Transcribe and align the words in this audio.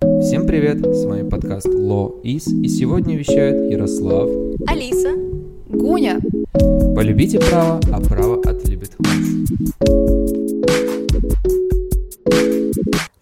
Всем 0.00 0.46
привет, 0.46 0.78
с 0.78 1.04
вами 1.04 1.28
подкаст 1.28 1.66
Ло 1.66 2.18
Из, 2.22 2.46
и 2.46 2.68
сегодня 2.68 3.18
вещают 3.18 3.70
Ярослав, 3.70 4.30
Алиса, 4.66 5.12
Гуня. 5.68 6.18
Полюбите 6.96 7.38
право, 7.38 7.78
а 7.92 8.00
право 8.00 8.40
отлюбит 8.40 8.92
вас. 8.98 9.18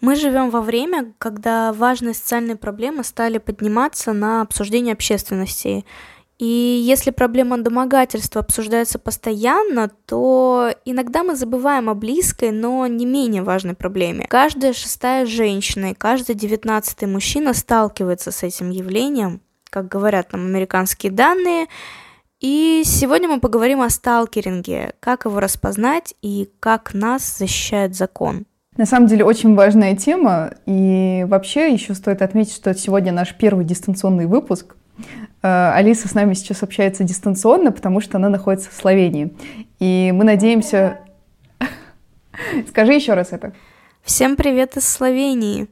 Мы 0.01 0.15
живем 0.15 0.51
во 0.51 0.61
время, 0.61 1.13
когда 1.19 1.73
важные 1.73 2.15
социальные 2.15 2.57
проблемы 2.57 3.03
стали 3.03 3.39
подниматься 3.39 4.13
на 4.13 4.43
обсуждение 4.43 4.93
общественности. 4.93 5.85
И 6.39 6.47
если 6.47 7.11
проблема 7.11 7.59
домогательства 7.59 8.43
обсуждается 8.43 9.01
постоянно, 9.01 9.91
то 10.07 10.71
иногда 10.85 11.25
мы 11.25 11.35
забываем 11.35 11.91
о 11.91 11.95
близкой, 11.95 12.53
но 12.53 12.87
не 12.87 13.07
менее 13.07 13.43
важной 13.43 13.75
проблеме. 13.75 14.27
Каждая 14.29 14.73
шестая 14.73 15.27
женщина 15.27 15.91
и 15.91 15.95
каждый 15.95 16.37
девятнадцатый 16.37 17.09
мужчина 17.09 17.55
сталкивается 17.55 18.31
с 18.31 18.45
этим 18.45 18.71
явлением, 18.71 19.41
как 19.69 19.89
говорят 19.89 20.33
нам 20.33 20.47
американские 20.47 21.11
данные. 21.11 21.67
И 22.41 22.83
сегодня 22.85 23.29
мы 23.29 23.41
поговорим 23.41 23.81
о 23.81 23.91
сталкеринге, 23.91 24.93
как 25.01 25.25
его 25.25 25.41
распознать 25.41 26.15
и 26.23 26.49
как 26.61 26.95
нас 26.95 27.37
защищает 27.37 27.97
закон. 27.97 28.47
На 28.77 28.87
самом 28.87 29.09
деле 29.09 29.25
очень 29.25 29.57
важная 29.57 29.97
тема, 29.97 30.53
и 30.65 31.27
вообще 31.29 31.73
еще 31.73 31.95
стоит 31.95 32.23
отметить, 32.23 32.55
что 32.55 32.73
сегодня 32.75 33.11
наш 33.11 33.35
первый 33.35 33.65
дистанционный 33.65 34.27
выпуск. 34.27 34.77
Э, 35.43 35.73
Алиса 35.75 36.09
с 36.09 36.15
нами 36.15 36.35
сейчас 36.35 36.63
общается 36.63 37.05
дистанционно, 37.05 37.73
потому 37.73 38.01
что 38.01 38.19
она 38.19 38.29
находится 38.29 38.71
в 38.71 38.75
Словении. 38.75 39.35
И 39.79 40.13
мы 40.15 40.25
надеемся... 40.25 41.01
Скажи 42.69 42.95
еще 42.95 43.15
раз 43.15 43.33
это. 43.33 43.53
Всем 44.03 44.37
привет 44.37 44.77
из 44.77 44.89
Словении. 44.89 45.69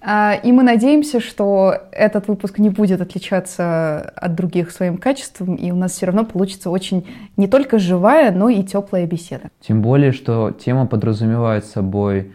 А, 0.00 0.34
и 0.34 0.52
мы 0.52 0.62
надеемся, 0.62 1.20
что 1.20 1.74
этот 1.90 2.28
выпуск 2.28 2.58
не 2.58 2.70
будет 2.70 3.00
отличаться 3.00 4.00
от 4.00 4.34
других 4.34 4.70
своим 4.70 4.98
качеством, 4.98 5.56
и 5.56 5.70
у 5.70 5.74
нас 5.74 5.92
все 5.92 6.06
равно 6.06 6.24
получится 6.24 6.70
очень 6.70 7.06
не 7.36 7.48
только 7.48 7.78
живая, 7.78 8.30
но 8.30 8.48
и 8.48 8.62
теплая 8.62 9.06
беседа. 9.06 9.50
Тем 9.60 9.82
более, 9.82 10.12
что 10.12 10.52
тема 10.52 10.86
подразумевает 10.86 11.64
собой 11.64 12.32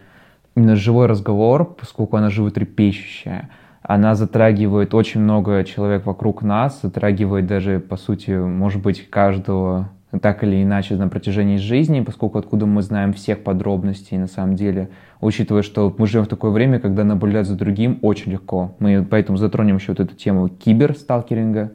именно 0.56 0.76
живой 0.76 1.08
разговор, 1.08 1.66
поскольку 1.66 2.18
она 2.18 2.30
животрепещущая. 2.30 3.50
Она 3.94 4.16
затрагивает 4.16 4.94
очень 4.94 5.20
много 5.20 5.66
человек 5.66 6.06
вокруг 6.06 6.44
нас, 6.44 6.80
затрагивает 6.82 7.46
даже, 7.46 7.82
по 7.82 7.98
сути, 7.98 8.32
может 8.32 8.82
быть, 8.82 9.10
каждого 9.10 9.90
так 10.22 10.46
или 10.46 10.64
иначе 10.64 10.96
на 10.96 11.10
протяжении 11.10 11.58
жизни, 11.58 12.00
поскольку 12.00 12.38
откуда 12.38 12.66
мы 12.66 12.84
знаем 12.84 13.12
всех 13.12 13.44
подробностей 13.44 14.18
на 14.18 14.28
самом 14.28 14.56
деле, 14.56 14.92
учитывая, 15.20 15.62
что 15.62 15.94
мы 15.98 16.08
живем 16.08 16.24
в 16.24 16.30
такое 16.30 16.52
время, 16.52 16.80
когда 16.80 17.04
наблюдать 17.04 17.48
за 17.48 17.56
другим 17.56 18.00
очень 18.02 18.32
легко. 18.32 18.76
Мы 18.80 19.04
поэтому 19.04 19.38
затронем 19.38 19.76
еще 19.76 19.92
вот 19.92 20.00
эту 20.00 20.16
тему 20.16 20.48
киберсталкеринга, 20.48 21.74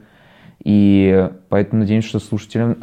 и 0.64 1.30
поэтому 1.50 1.80
надеемся, 1.80 2.08
что 2.08 2.20
слушателям 2.20 2.78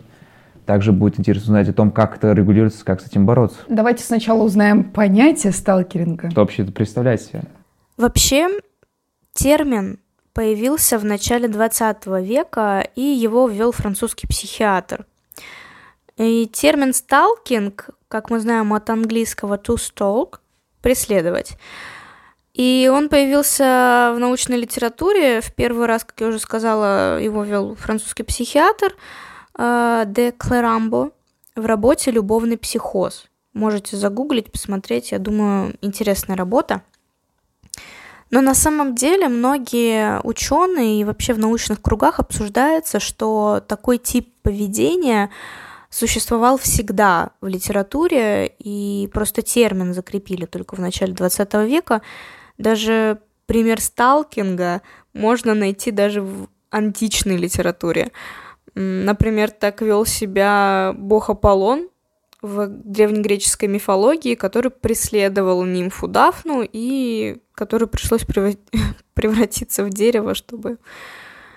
также 0.68 0.92
будет 0.92 1.20
интересно 1.20 1.54
узнать 1.54 1.70
о 1.70 1.74
том, 1.74 1.90
как 1.90 2.18
это 2.18 2.34
регулируется, 2.34 2.86
как 2.86 3.02
с 3.02 3.08
этим 3.08 3.26
бороться. 3.26 3.58
Давайте 3.68 4.04
сначала 4.04 4.44
узнаем 4.44 4.84
понятие 4.84 5.54
сталкеринга. 5.54 6.30
Что 6.30 6.42
вообще 6.42 6.62
это 6.62 6.72
представляет 6.72 7.22
себе? 7.22 7.42
Вообще, 7.98 8.48
термин 9.34 10.00
появился 10.34 10.98
в 10.98 11.06
начале 11.06 11.48
20 11.48 12.06
века, 12.22 12.88
и 12.96 13.02
его 13.02 13.48
ввел 13.48 13.72
французский 13.72 14.28
психиатр– 14.28 15.06
и 16.18 16.48
термин 16.48 16.94
«сталкинг», 16.94 17.90
как 18.08 18.30
мы 18.30 18.40
знаем 18.40 18.74
от 18.74 18.90
английского 18.90 19.58
«to 19.58 19.76
stalk», 19.76 20.40
«преследовать», 20.82 21.58
и 22.54 22.90
он 22.94 23.10
появился 23.10 24.14
в 24.16 24.20
научной 24.20 24.58
литературе. 24.58 25.42
В 25.42 25.56
первый 25.56 25.88
раз, 25.88 26.04
как 26.04 26.22
я 26.22 26.28
уже 26.28 26.38
сказала, 26.38 27.20
его 27.20 27.44
вел 27.44 27.74
французский 27.74 28.22
психиатр 28.22 28.96
э, 29.58 30.04
де 30.06 30.32
Клерамбо 30.32 31.10
в 31.56 31.66
работе 31.66 32.12
«Любовный 32.12 32.60
психоз». 32.60 33.26
Можете 33.54 33.98
загуглить, 33.98 34.52
посмотреть. 34.52 35.12
Я 35.12 35.18
думаю, 35.18 35.74
интересная 35.82 36.38
работа. 36.38 36.84
Но 38.34 38.42
на 38.42 38.56
самом 38.56 38.96
деле 38.96 39.30
многие 39.30 40.20
ученые 40.24 41.00
и 41.00 41.04
вообще 41.04 41.36
в 41.36 41.38
научных 41.38 41.84
кругах 41.84 42.20
обсуждается, 42.20 43.00
что 43.00 43.62
такой 43.68 44.00
тип 44.00 44.34
поведения 44.42 45.30
существовал 45.92 46.58
всегда 46.58 47.30
в 47.42 47.48
литературе, 47.48 48.52
и 48.58 49.08
просто 49.14 49.44
термин 49.44 49.94
закрепили 49.94 50.46
только 50.48 50.74
в 50.74 50.80
начале 50.80 51.14
20 51.14 51.54
века. 51.68 52.02
Даже 52.58 53.20
пример 53.46 53.80
сталкинга 53.80 54.82
можно 55.14 55.54
найти 55.54 55.92
даже 55.92 56.24
в 56.24 56.48
античной 56.72 57.38
литературе. 57.38 58.12
Например, 58.74 59.52
так 59.52 59.84
вел 59.84 60.08
себя 60.08 60.96
бог 60.98 61.30
Аполлон 61.30 61.88
в 62.44 62.68
древнегреческой 62.68 63.70
мифологии, 63.70 64.36
который 64.36 64.70
преследовал 64.70 65.64
нимфу 65.64 66.08
Дафну 66.08 66.62
и 66.62 67.38
который 67.56 67.88
пришлось 67.88 68.26
превратиться 69.14 69.84
в 69.84 69.90
дерево, 69.90 70.36
чтобы 70.36 70.78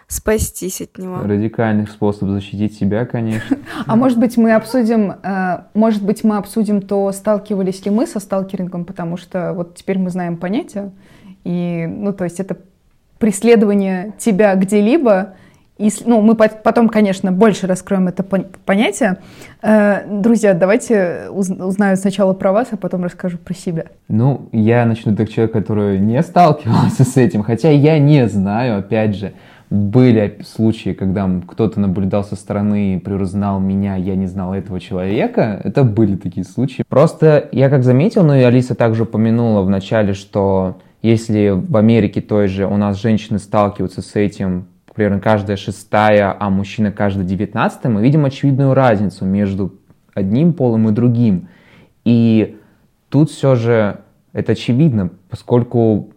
спастись 0.07 0.81
от 0.81 0.97
него. 0.99 1.19
Радикальный 1.23 1.89
способ 1.89 2.29
защитить 2.29 2.79
себя, 2.79 3.05
конечно. 3.05 3.59
А 3.87 3.97
может 3.97 4.19
быть 4.19 4.37
мы 4.37 4.53
обсудим, 4.53 5.15
э, 5.23 5.65
может 5.75 6.05
быть 6.05 6.23
мы 6.23 6.37
обсудим 6.37 6.81
то, 6.81 7.11
сталкивались 7.11 7.85
ли 7.85 7.91
мы 7.91 8.07
со 8.07 8.21
сталкерингом, 8.21 8.85
потому 8.85 9.17
что 9.17 9.53
вот 9.53 9.75
теперь 9.75 9.99
мы 9.99 10.11
знаем 10.11 10.37
понятие, 10.37 10.93
и, 11.43 11.87
ну, 11.89 12.13
то 12.13 12.23
есть 12.23 12.39
это 12.39 12.57
преследование 13.19 14.15
тебя 14.19 14.55
где-либо, 14.55 15.35
и, 15.79 15.91
ну, 16.07 16.23
мы 16.23 16.35
потом, 16.35 16.89
конечно, 16.89 17.33
больше 17.33 17.67
раскроем 17.67 18.09
это 18.09 18.23
понятие. 18.23 19.19
Э, 19.61 20.07
друзья, 20.09 20.55
давайте 20.55 21.29
узнаю 21.31 21.99
сначала 21.99 22.33
про 22.33 22.53
вас, 22.53 22.69
а 22.71 22.79
потом 22.79 23.05
расскажу 23.05 23.37
про 23.37 23.53
себя. 23.53 23.85
Ну, 24.09 24.49
я 24.53 24.87
начну 24.87 25.15
как 25.15 25.29
человек, 25.29 25.53
который 25.53 25.99
не 25.99 26.23
сталкивался 26.23 27.05
с 27.05 27.17
этим, 27.19 27.43
хотя 27.43 27.71
я 27.71 27.99
не 27.99 28.27
знаю, 28.27 28.79
опять 28.79 29.17
же, 29.17 29.35
были 29.69 30.39
случаи, 30.47 30.91
когда 30.91 31.29
кто-то 31.47 31.79
наблюдал 31.81 32.25
со 32.25 32.37
стороны 32.37 32.95
и 32.95 32.99
приузнал 32.99 33.61
меня, 33.61 33.97
я 33.97 34.15
не 34.15 34.27
знал 34.27 34.55
этого 34.55 34.81
человека. 34.81 35.61
Это 35.63 35.83
были 35.83 36.17
такие 36.17 36.47
случаи. 36.47 36.85
Просто 36.89 37.49
я 37.53 37.69
как 37.69 37.83
заметил, 37.83 38.23
ну 38.23 38.35
и 38.35 38.43
Алиса 38.43 38.75
также 38.75 39.03
упомянула 39.03 39.63
в 39.63 39.69
начале, 39.69 40.15
что 40.15 40.79
если 41.03 41.51
в 41.51 41.77
Америке 41.77 42.21
той 42.21 42.49
же 42.49 42.67
у 42.67 42.77
нас 42.77 43.01
женщины 43.01 43.39
сталкиваются 43.39 44.03
с 44.03 44.15
этим, 44.15 44.69
примерно 44.97 45.21
каждая 45.21 45.57
шестая, 45.57 46.35
а 46.39 46.51
мужчина 46.51 46.91
каждая 46.91 47.25
девятнадцатая, 47.25 47.93
мы 47.93 48.03
видим 48.03 48.25
очевидную 48.25 48.75
разницу 48.75 49.25
между 49.25 49.75
одним 50.15 50.55
полом 50.55 50.89
и 50.89 50.93
другим. 50.93 51.49
И 52.05 52.57
тут 53.11 53.31
все 53.31 53.55
же 53.55 54.01
это 54.33 54.53
очевидно, 54.53 55.11
поскольку 55.29 56.11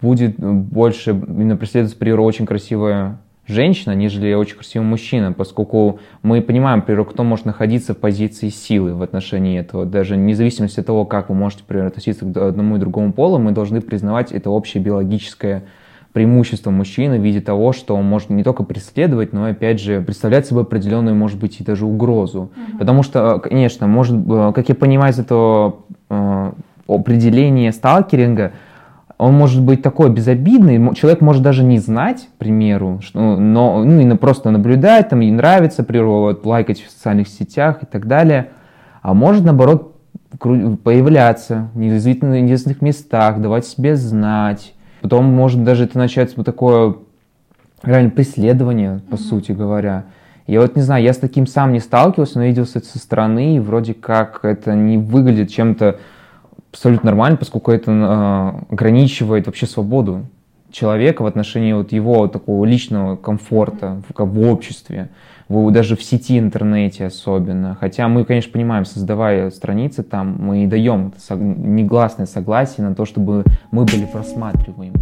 будет 0.00 0.36
больше 0.36 1.10
именно 1.10 1.56
преследоваться 1.56 1.96
при 1.96 2.10
очень 2.10 2.44
красивая 2.44 3.18
женщина, 3.46 3.92
нежели 3.92 4.34
очень 4.34 4.56
красивый 4.56 4.86
мужчина, 4.86 5.32
поскольку 5.32 6.00
мы 6.22 6.42
понимаем, 6.42 6.80
например, 6.80 7.04
кто 7.04 7.24
может 7.24 7.46
находиться 7.46 7.94
в 7.94 7.98
позиции 7.98 8.48
силы 8.48 8.94
в 8.94 9.02
отношении 9.02 9.58
этого. 9.58 9.86
Даже 9.86 10.16
независимо 10.16 10.68
от 10.68 10.86
того, 10.86 11.04
как 11.04 11.30
вы 11.30 11.34
можете, 11.34 11.62
например, 11.62 11.86
относиться 11.86 12.26
к 12.26 12.36
одному 12.36 12.76
и 12.76 12.78
другому 12.78 13.12
полу, 13.12 13.38
мы 13.38 13.52
должны 13.52 13.80
признавать 13.80 14.32
это 14.32 14.50
общее 14.50 14.82
биологическое 14.82 15.64
преимущество 16.12 16.70
мужчины 16.70 17.18
в 17.18 17.22
виде 17.22 17.40
того, 17.40 17.72
что 17.72 17.94
он 17.94 18.04
может 18.04 18.30
не 18.30 18.42
только 18.42 18.64
преследовать, 18.64 19.32
но 19.32 19.48
и, 19.48 19.52
опять 19.52 19.80
же, 19.80 20.00
представлять 20.00 20.46
собой 20.46 20.64
определенную, 20.64 21.14
может 21.14 21.38
быть, 21.38 21.60
и 21.60 21.64
даже 21.64 21.86
угрозу. 21.86 22.50
Mm-hmm. 22.54 22.78
Потому 22.78 23.02
что, 23.02 23.38
конечно, 23.38 23.86
может, 23.86 24.16
э, 24.16 24.52
как 24.54 24.68
я 24.68 24.74
понимаю 24.74 25.12
из 25.12 25.18
этого 25.18 25.76
э, 26.08 26.52
определения 26.88 27.72
сталкеринга, 27.72 28.52
он 29.18 29.34
может 29.34 29.62
быть 29.62 29.82
такой 29.82 30.10
безобидный, 30.10 30.94
человек 30.94 31.20
может 31.20 31.42
даже 31.42 31.64
не 31.64 31.80
знать, 31.80 32.28
к 32.34 32.38
примеру, 32.38 33.00
что, 33.02 33.18
но 33.36 33.82
ну, 33.84 34.14
и 34.14 34.16
просто 34.16 34.50
наблюдать, 34.50 35.08
там, 35.08 35.20
ей 35.20 35.32
нравится 35.32 35.82
природа, 35.82 36.38
лайкать 36.44 36.80
в 36.80 36.90
социальных 36.90 37.26
сетях 37.26 37.82
и 37.82 37.86
так 37.86 38.06
далее, 38.06 38.50
а 39.02 39.14
может, 39.14 39.44
наоборот, 39.44 39.96
появляться 40.38 41.68
в 41.74 41.78
неизвестных 41.78 42.80
местах, 42.80 43.40
давать 43.40 43.66
себе 43.66 43.96
знать. 43.96 44.74
Потом 45.00 45.24
может 45.26 45.64
даже 45.64 45.84
это 45.84 45.98
начать 45.98 46.36
вот 46.36 46.46
такое 46.46 46.96
реально 47.82 48.10
преследование, 48.10 49.00
по 49.10 49.14
mm-hmm. 49.14 49.18
сути 49.18 49.52
говоря. 49.52 50.04
Я 50.46 50.62
вот 50.62 50.76
не 50.76 50.82
знаю, 50.82 51.04
я 51.04 51.12
с 51.12 51.18
таким 51.18 51.46
сам 51.46 51.72
не 51.72 51.80
сталкивался, 51.80 52.38
но 52.38 52.46
видел 52.46 52.64
это 52.64 52.86
со 52.86 52.98
стороны, 52.98 53.56
и 53.56 53.60
вроде 53.60 53.94
как 53.94 54.44
это 54.44 54.74
не 54.74 54.96
выглядит 54.96 55.50
чем-то 55.50 55.98
абсолютно 56.72 57.10
нормально, 57.10 57.36
поскольку 57.36 57.70
это 57.70 57.90
э, 57.90 58.72
ограничивает 58.72 59.46
вообще 59.46 59.66
свободу 59.66 60.26
человека 60.70 61.22
в 61.22 61.26
отношении 61.26 61.72
вот 61.72 61.92
его 61.92 62.28
такого 62.28 62.64
личного 62.64 63.16
комфорта 63.16 64.02
в, 64.08 64.24
в 64.24 64.50
обществе, 64.50 65.08
даже 65.48 65.96
в 65.96 66.02
сети 66.02 66.38
интернете 66.38 67.06
особенно. 67.06 67.74
Хотя 67.74 68.08
мы, 68.08 68.24
конечно, 68.24 68.52
понимаем, 68.52 68.84
создавая 68.84 69.50
страницы 69.50 70.02
там, 70.02 70.36
мы 70.38 70.66
даем 70.66 71.12
негласное 71.30 72.26
согласие 72.26 72.86
на 72.86 72.94
то, 72.94 73.04
чтобы 73.04 73.44
мы 73.70 73.84
были 73.84 74.04
просматриваемы. 74.04 74.98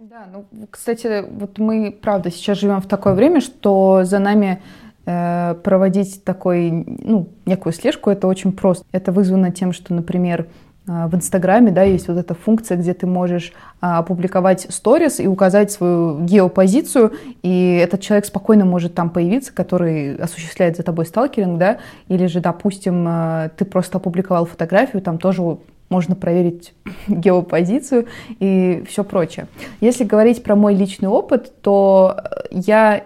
Да, 0.00 0.26
ну, 0.32 0.44
кстати, 0.70 1.24
вот 1.28 1.58
мы, 1.58 1.92
правда, 1.92 2.30
сейчас 2.30 2.58
живем 2.58 2.80
в 2.80 2.86
такое 2.86 3.14
время, 3.14 3.40
что 3.40 4.00
за 4.04 4.18
нами 4.18 4.60
э, 5.06 5.54
проводить 5.62 6.24
такой, 6.24 6.70
ну, 6.70 7.28
некую 7.46 7.72
слежку, 7.72 8.10
это 8.10 8.26
очень 8.26 8.52
просто. 8.52 8.84
Это 8.90 9.12
вызвано 9.12 9.52
тем, 9.52 9.72
что, 9.72 9.94
например, 9.94 10.48
в 10.88 11.14
Инстаграме, 11.14 11.70
да, 11.70 11.82
есть 11.82 12.08
вот 12.08 12.16
эта 12.16 12.34
функция, 12.34 12.78
где 12.78 12.94
ты 12.94 13.06
можешь 13.06 13.52
а, 13.80 13.98
опубликовать 13.98 14.66
сторис 14.70 15.20
и 15.20 15.28
указать 15.28 15.70
свою 15.70 16.20
геопозицию, 16.20 17.12
и 17.42 17.80
этот 17.82 18.00
человек 18.00 18.24
спокойно 18.24 18.64
может 18.64 18.94
там 18.94 19.10
появиться, 19.10 19.52
который 19.52 20.16
осуществляет 20.16 20.76
за 20.78 20.82
тобой 20.82 21.04
сталкеринг, 21.04 21.58
да, 21.58 21.78
или 22.08 22.26
же, 22.26 22.40
допустим, 22.40 23.06
э, 23.06 23.50
ты 23.56 23.66
просто 23.66 23.98
опубликовал 23.98 24.46
фотографию, 24.46 25.02
там 25.02 25.18
тоже 25.18 25.58
можно 25.90 26.14
проверить 26.16 26.72
геопозицию 27.08 28.06
и 28.40 28.82
все 28.88 29.04
прочее. 29.04 29.46
Если 29.80 30.04
говорить 30.04 30.42
про 30.42 30.56
мой 30.56 30.74
личный 30.74 31.08
опыт, 31.08 31.52
то 31.60 32.16
я 32.50 33.04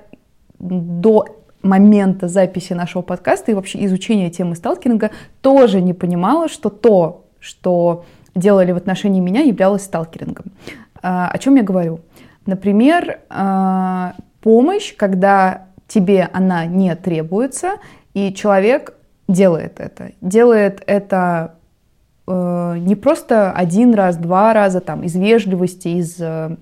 до 0.59 1.27
момента 1.63 2.29
записи 2.29 2.73
нашего 2.73 3.03
подкаста 3.03 3.51
и 3.51 3.55
вообще 3.55 3.85
изучения 3.87 4.31
темы 4.31 4.57
сталкеринга 4.57 5.11
тоже 5.41 5.81
не 5.81 5.95
понимала, 5.95 6.49
что 6.49 6.71
то, 6.71 7.22
что 7.43 8.05
делали 8.35 8.73
в 8.73 8.77
отношении 8.77 9.21
меня, 9.21 9.41
являлось 9.41 9.83
сталкерингом. 9.83 10.47
А, 11.03 11.29
о 11.29 11.39
чем 11.39 11.57
я 11.57 11.63
говорю? 11.63 12.01
Например, 12.47 13.21
а, 13.29 14.15
помощь, 14.41 14.95
когда 14.97 15.67
тебе 15.87 16.29
она 16.33 16.65
не 16.65 16.95
требуется, 16.97 17.73
и 18.15 18.33
человек 18.33 18.95
делает 19.29 19.81
это. 19.81 20.13
Делает 20.21 20.83
это 20.87 21.55
э, 22.27 22.77
не 22.79 22.95
просто 22.97 23.53
один 23.53 23.95
раз, 23.95 24.17
два 24.17 24.53
раза, 24.53 24.81
там, 24.81 25.03
из 25.03 25.15
вежливости, 25.15 25.89
из 25.89 26.17
э, 26.19 26.57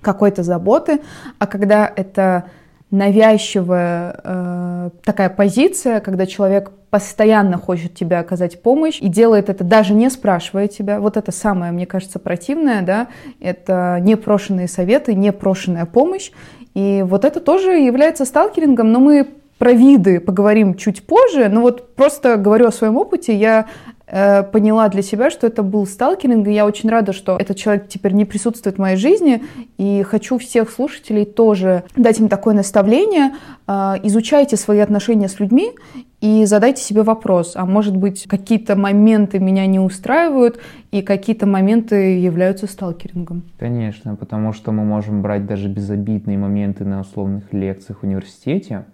какой-то 0.00 0.42
заботы, 0.42 1.00
а 1.38 1.46
когда 1.46 1.90
это 1.94 2.44
навязчивая 2.90 4.20
э, 4.24 4.90
такая 5.04 5.28
позиция, 5.28 6.00
когда 6.00 6.26
человек 6.26 6.70
постоянно 6.90 7.58
хочет 7.58 7.94
тебе 7.94 8.16
оказать 8.16 8.62
помощь 8.62 8.98
и 9.00 9.08
делает 9.08 9.50
это 9.50 9.62
даже 9.62 9.92
не 9.92 10.08
спрашивая 10.08 10.68
тебя. 10.68 11.00
Вот 11.00 11.16
это 11.18 11.32
самое, 11.32 11.70
мне 11.70 11.86
кажется, 11.86 12.18
противное, 12.18 12.82
да, 12.82 13.08
это 13.40 13.98
непрошенные 14.00 14.68
советы, 14.68 15.14
непрошенная 15.14 15.84
помощь. 15.84 16.30
И 16.74 17.04
вот 17.06 17.24
это 17.24 17.40
тоже 17.40 17.72
является 17.72 18.24
сталкерингом, 18.24 18.90
но 18.90 19.00
мы 19.00 19.28
про 19.58 19.72
виды 19.72 20.20
поговорим 20.20 20.74
чуть 20.74 21.04
позже, 21.04 21.48
но 21.48 21.62
вот 21.62 21.94
просто 21.94 22.36
говорю 22.36 22.68
о 22.68 22.72
своем 22.72 22.96
опыте, 22.96 23.34
я 23.34 23.66
поняла 24.10 24.88
для 24.88 25.02
себя, 25.02 25.30
что 25.30 25.46
это 25.46 25.62
был 25.62 25.86
сталкеринг, 25.86 26.48
и 26.48 26.52
я 26.52 26.64
очень 26.64 26.88
рада, 26.88 27.12
что 27.12 27.36
этот 27.36 27.56
человек 27.56 27.88
теперь 27.88 28.12
не 28.12 28.24
присутствует 28.24 28.76
в 28.76 28.78
моей 28.80 28.96
жизни, 28.96 29.42
и 29.76 30.02
хочу 30.02 30.38
всех 30.38 30.70
слушателей 30.70 31.26
тоже 31.26 31.84
дать 31.94 32.18
им 32.18 32.28
такое 32.28 32.54
наставление. 32.54 33.32
Э, 33.66 33.94
изучайте 34.02 34.56
свои 34.56 34.78
отношения 34.78 35.28
с 35.28 35.38
людьми 35.40 35.72
и 36.20 36.46
задайте 36.46 36.82
себе 36.82 37.02
вопрос, 37.02 37.52
а 37.54 37.64
может 37.64 37.96
быть 37.96 38.24
какие-то 38.26 38.76
моменты 38.76 39.38
меня 39.38 39.66
не 39.66 39.78
устраивают, 39.78 40.58
и 40.90 41.02
какие-то 41.02 41.46
моменты 41.46 42.18
являются 42.18 42.66
сталкерингом. 42.66 43.42
Конечно, 43.58 44.16
потому 44.16 44.52
что 44.52 44.72
мы 44.72 44.84
можем 44.84 45.22
брать 45.22 45.46
даже 45.46 45.68
безобидные 45.68 46.38
моменты 46.38 46.84
на 46.84 47.00
условных 47.00 47.52
лекциях 47.52 48.00
в 48.00 48.04
университете, 48.04 48.84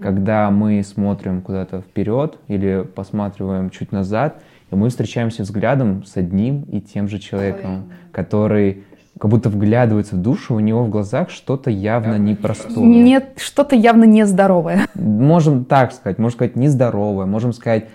когда 0.00 0.50
мы 0.50 0.82
смотрим 0.82 1.42
куда-то 1.42 1.80
вперед 1.82 2.38
или 2.48 2.86
посматриваем 2.94 3.68
чуть 3.68 3.92
назад, 3.92 4.40
и 4.72 4.74
мы 4.74 4.88
встречаемся 4.88 5.42
взглядом 5.42 6.04
с 6.04 6.16
одним 6.16 6.62
и 6.62 6.80
тем 6.80 7.08
же 7.08 7.18
человеком, 7.18 7.92
который 8.10 8.84
как 9.18 9.30
будто 9.30 9.50
вглядывается 9.50 10.16
в 10.16 10.22
душу, 10.22 10.54
у 10.54 10.60
него 10.60 10.84
в 10.84 10.90
глазах 10.90 11.30
что-то 11.30 11.70
явно 11.70 12.18
непростое. 12.18 12.86
Нет, 12.86 13.34
что-то 13.36 13.76
явно 13.76 14.04
нездоровое. 14.04 14.86
Можем 14.94 15.64
так 15.64 15.92
сказать, 15.92 16.18
можем 16.18 16.36
сказать 16.36 16.56
нездоровое, 16.56 17.26
можем 17.26 17.52
сказать 17.52 17.88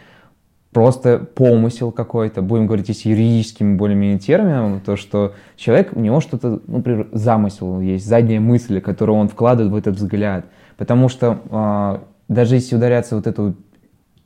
просто 0.71 1.17
помысел 1.17 1.91
какой-то, 1.91 2.43
будем 2.43 2.67
говорить 2.67 2.89
если 2.89 3.09
юридическим 3.09 3.77
более-менее 3.77 4.19
термином, 4.19 4.79
то, 4.79 4.95
что 4.95 5.33
человек, 5.55 5.89
у 5.93 5.99
него 5.99 6.21
что-то, 6.21 6.61
ну, 6.67 6.77
например, 6.77 7.07
замысел 7.11 7.81
есть, 7.81 8.05
задняя 8.05 8.39
мысль, 8.39 8.79
которую 8.79 9.17
он 9.17 9.27
вкладывает 9.27 9.73
в 9.73 9.75
этот 9.75 9.95
взгляд. 9.95 10.45
Потому 10.77 11.09
что 11.09 11.39
э, 11.49 12.05
даже 12.27 12.55
если 12.55 12.75
ударяться 12.75 13.15
вот 13.15 13.25
эту 13.25 13.55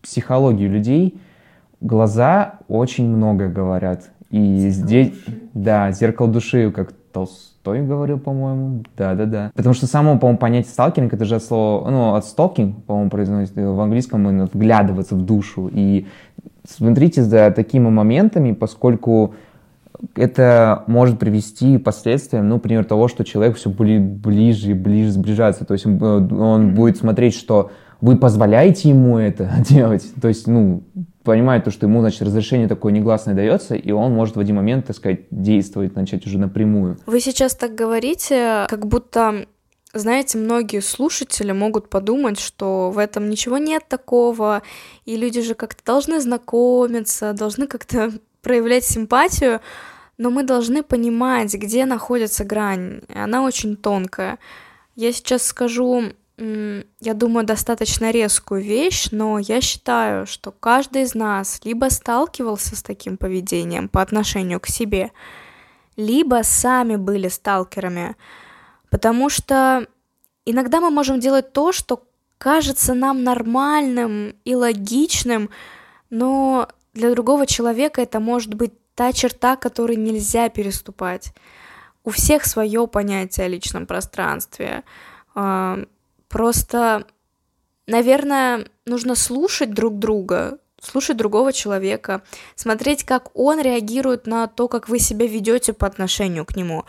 психологию 0.01 0.69
людей, 0.69 1.17
глаза 1.81 2.59
очень 2.67 3.07
много 3.07 3.49
говорят. 3.49 4.09
И 4.29 4.69
здесь, 4.69 5.13
да, 5.53 5.91
зеркало 5.91 6.29
души, 6.29 6.71
как 6.71 6.93
Толстой 7.11 7.81
говорил, 7.81 8.17
по-моему. 8.17 8.83
Да-да-да. 8.97 9.51
Потому 9.55 9.73
что 9.73 9.87
само, 9.87 10.17
по-моему, 10.17 10.39
понятие 10.39 10.71
сталкинг, 10.71 11.13
это 11.13 11.25
же 11.25 11.35
от 11.35 11.43
слова, 11.43 11.89
ну, 11.89 12.15
от 12.15 12.23
stalking, 12.23 12.81
по-моему, 12.87 13.09
произносится 13.09 13.69
в 13.69 13.79
английском, 13.79 14.27
именно 14.27 14.45
вглядываться 14.45 15.15
в 15.15 15.25
душу. 15.25 15.69
И 15.73 16.07
смотрите 16.65 17.23
за 17.23 17.51
такими 17.51 17.89
моментами, 17.89 18.53
поскольку 18.53 19.35
это 20.15 20.83
может 20.87 21.19
привести 21.19 21.77
к 21.77 21.83
последствиям, 21.83 22.47
ну, 22.47 22.55
например, 22.55 22.85
того, 22.85 23.07
что 23.07 23.23
человек 23.23 23.57
все 23.57 23.69
будет 23.69 24.01
ближе 24.01 24.71
и 24.71 24.73
ближе 24.73 25.11
сближаться. 25.11 25.65
То 25.65 25.73
есть 25.73 25.85
он, 25.85 26.01
он 26.01 26.73
будет 26.73 26.97
смотреть, 26.97 27.35
что 27.35 27.71
вы 27.99 28.17
позволяете 28.17 28.89
ему 28.89 29.17
это 29.17 29.51
делать. 29.69 30.05
То 30.21 30.27
есть, 30.27 30.47
ну, 30.47 30.83
понимает 31.23 31.63
то, 31.63 31.71
что 31.71 31.85
ему, 31.85 32.01
значит, 32.01 32.21
разрешение 32.21 32.67
такое 32.67 32.91
негласное 32.91 33.35
дается, 33.35 33.75
и 33.75 33.91
он 33.91 34.13
может 34.13 34.35
в 34.35 34.39
один 34.39 34.55
момент, 34.55 34.87
так 34.87 34.95
сказать, 34.95 35.21
действовать, 35.31 35.95
начать 35.95 36.25
уже 36.25 36.37
напрямую. 36.37 36.97
Вы 37.05 37.19
сейчас 37.19 37.55
так 37.55 37.75
говорите, 37.75 38.65
как 38.69 38.87
будто 38.87 39.45
знаете, 39.93 40.37
многие 40.37 40.79
слушатели 40.79 41.51
могут 41.51 41.89
подумать, 41.89 42.39
что 42.39 42.91
в 42.91 42.97
этом 42.97 43.29
ничего 43.29 43.57
нет 43.57 43.83
такого, 43.89 44.61
и 45.05 45.17
люди 45.17 45.41
же 45.41 45.53
как-то 45.53 45.83
должны 45.83 46.21
знакомиться, 46.21 47.33
должны 47.33 47.67
как-то 47.67 48.11
проявлять 48.41 48.85
симпатию, 48.85 49.59
но 50.17 50.29
мы 50.29 50.43
должны 50.43 50.83
понимать, 50.83 51.53
где 51.53 51.85
находится 51.85 52.45
грань. 52.45 53.01
Она 53.13 53.43
очень 53.43 53.75
тонкая. 53.75 54.39
Я 54.95 55.11
сейчас 55.11 55.43
скажу 55.43 56.13
я 56.37 57.13
думаю, 57.13 57.45
достаточно 57.45 58.11
резкую 58.11 58.63
вещь, 58.63 59.09
но 59.11 59.37
я 59.37 59.61
считаю, 59.61 60.25
что 60.25 60.51
каждый 60.51 61.03
из 61.03 61.13
нас 61.13 61.61
либо 61.63 61.89
сталкивался 61.89 62.75
с 62.75 62.81
таким 62.81 63.17
поведением 63.17 63.89
по 63.89 64.01
отношению 64.01 64.59
к 64.59 64.67
себе, 64.67 65.11
либо 65.97 66.41
сами 66.43 66.95
были 66.95 67.27
сталкерами, 67.27 68.15
потому 68.89 69.29
что 69.29 69.85
иногда 70.45 70.79
мы 70.79 70.89
можем 70.89 71.19
делать 71.19 71.53
то, 71.53 71.71
что 71.71 72.03
кажется 72.37 72.95
нам 72.95 73.23
нормальным 73.23 74.35
и 74.45 74.55
логичным, 74.55 75.51
но 76.09 76.67
для 76.93 77.11
другого 77.11 77.45
человека 77.45 78.01
это 78.01 78.19
может 78.19 78.55
быть 78.55 78.73
та 78.95 79.13
черта, 79.13 79.55
которую 79.55 79.99
нельзя 79.99 80.49
переступать. 80.49 81.33
У 82.03 82.09
всех 82.09 82.45
свое 82.45 82.87
понятие 82.87 83.45
о 83.45 83.49
личном 83.49 83.85
пространстве. 83.85 84.83
Просто, 86.31 87.05
наверное, 87.87 88.65
нужно 88.85 89.15
слушать 89.15 89.73
друг 89.73 89.99
друга, 89.99 90.59
слушать 90.81 91.17
другого 91.17 91.51
человека, 91.51 92.23
смотреть, 92.55 93.03
как 93.03 93.37
он 93.37 93.59
реагирует 93.59 94.27
на 94.27 94.47
то, 94.47 94.69
как 94.69 94.87
вы 94.87 94.97
себя 94.97 95.27
ведете 95.27 95.73
по 95.73 95.85
отношению 95.85 96.45
к 96.45 96.55
нему. 96.55 96.85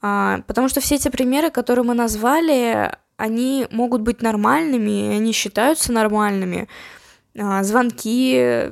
А, 0.00 0.42
потому 0.46 0.68
что 0.68 0.80
все 0.80 0.94
эти 0.94 1.08
примеры, 1.08 1.50
которые 1.50 1.84
мы 1.84 1.94
назвали, 1.94 2.96
они 3.16 3.66
могут 3.72 4.02
быть 4.02 4.22
нормальными, 4.22 5.16
они 5.16 5.32
считаются 5.32 5.90
нормальными. 5.90 6.68
А, 7.36 7.64
звонки, 7.64 8.70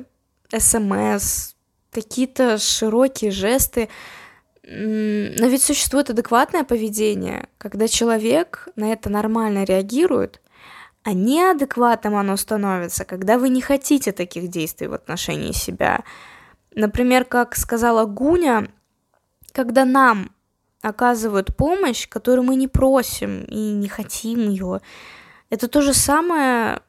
смс, 0.57 1.55
какие-то 1.91 2.57
широкие 2.57 3.31
жесты. 3.31 3.89
Но 4.67 5.47
ведь 5.47 5.61
существует 5.61 6.09
адекватное 6.09 6.63
поведение, 6.63 7.49
когда 7.59 7.87
человек 7.87 8.67
на 8.75 8.91
это 8.91 9.11
нормально 9.11 9.63
реагирует, 9.63 10.41
а 11.03 11.13
неадекватным 11.13 12.15
оно 12.15 12.35
становится, 12.35 13.05
когда 13.05 13.37
вы 13.37 13.49
не 13.49 13.61
хотите 13.61 14.11
таких 14.11 14.47
действий 14.47 14.87
в 14.87 14.93
отношении 14.93 15.51
себя. 15.51 16.03
Например, 16.73 17.25
как 17.25 17.55
сказала 17.55 18.05
Гуня, 18.05 18.67
когда 19.51 19.85
нам 19.85 20.31
оказывают 20.81 21.55
помощь, 21.55 22.07
которую 22.09 22.45
мы 22.45 22.55
не 22.55 22.67
просим 22.67 23.43
и 23.43 23.71
не 23.71 23.87
хотим 23.87 24.49
ее, 24.49 24.81
это 25.51 25.67
то 25.67 25.81
же 25.81 25.93
самое, 25.93 26.81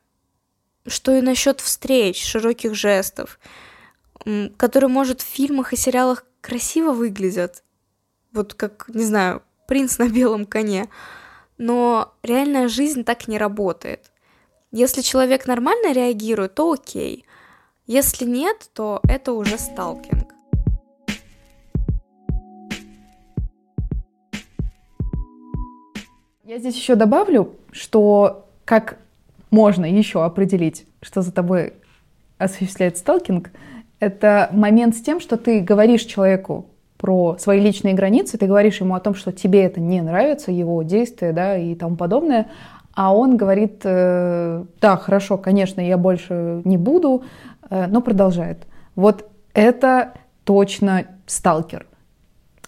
что 0.86 1.12
и 1.12 1.20
насчет 1.20 1.60
встреч, 1.60 2.24
широких 2.24 2.74
жестов. 2.74 3.38
которые, 4.56 4.88
может, 4.88 5.20
в 5.20 5.26
фильмах 5.26 5.72
и 5.72 5.76
сериалах 5.76 6.24
красиво 6.40 6.92
выглядят, 6.92 7.62
вот 8.36 8.54
как, 8.54 8.86
не 8.88 9.04
знаю, 9.04 9.42
принц 9.66 9.98
на 9.98 10.08
белом 10.08 10.44
коне, 10.46 10.88
но 11.58 12.12
реальная 12.22 12.68
жизнь 12.68 13.02
так 13.02 13.26
не 13.26 13.38
работает. 13.38 14.12
Если 14.70 15.00
человек 15.00 15.46
нормально 15.46 15.92
реагирует, 15.92 16.54
то 16.54 16.72
окей. 16.72 17.24
Если 17.86 18.24
нет, 18.24 18.68
то 18.74 19.00
это 19.08 19.32
уже 19.32 19.58
сталкинг. 19.58 20.34
Я 26.44 26.58
здесь 26.58 26.76
еще 26.76 26.94
добавлю, 26.94 27.56
что 27.72 28.46
как 28.64 28.98
можно 29.50 29.84
еще 29.84 30.24
определить, 30.24 30.86
что 31.00 31.22
за 31.22 31.32
тобой 31.32 31.72
осуществляет 32.38 32.98
сталкинг, 32.98 33.50
это 33.98 34.50
момент 34.52 34.94
с 34.94 35.00
тем, 35.00 35.20
что 35.20 35.38
ты 35.38 35.60
говоришь 35.60 36.02
человеку 36.02 36.66
про 36.98 37.36
свои 37.38 37.60
личные 37.60 37.94
границы, 37.94 38.38
ты 38.38 38.46
говоришь 38.46 38.80
ему 38.80 38.94
о 38.94 39.00
том, 39.00 39.14
что 39.14 39.32
тебе 39.32 39.64
это 39.64 39.80
не 39.80 40.00
нравится, 40.00 40.50
его 40.50 40.82
действия, 40.82 41.32
да, 41.32 41.56
и 41.56 41.74
тому 41.74 41.96
подобное, 41.96 42.48
а 42.94 43.14
он 43.14 43.36
говорит, 43.36 43.82
э, 43.84 44.64
да, 44.80 44.96
хорошо, 44.96 45.36
конечно, 45.36 45.80
я 45.80 45.98
больше 45.98 46.62
не 46.64 46.78
буду, 46.78 47.24
э, 47.68 47.86
но 47.86 48.00
продолжает. 48.00 48.66
Вот 48.94 49.28
это 49.52 50.14
точно 50.44 51.04
сталкер, 51.26 51.86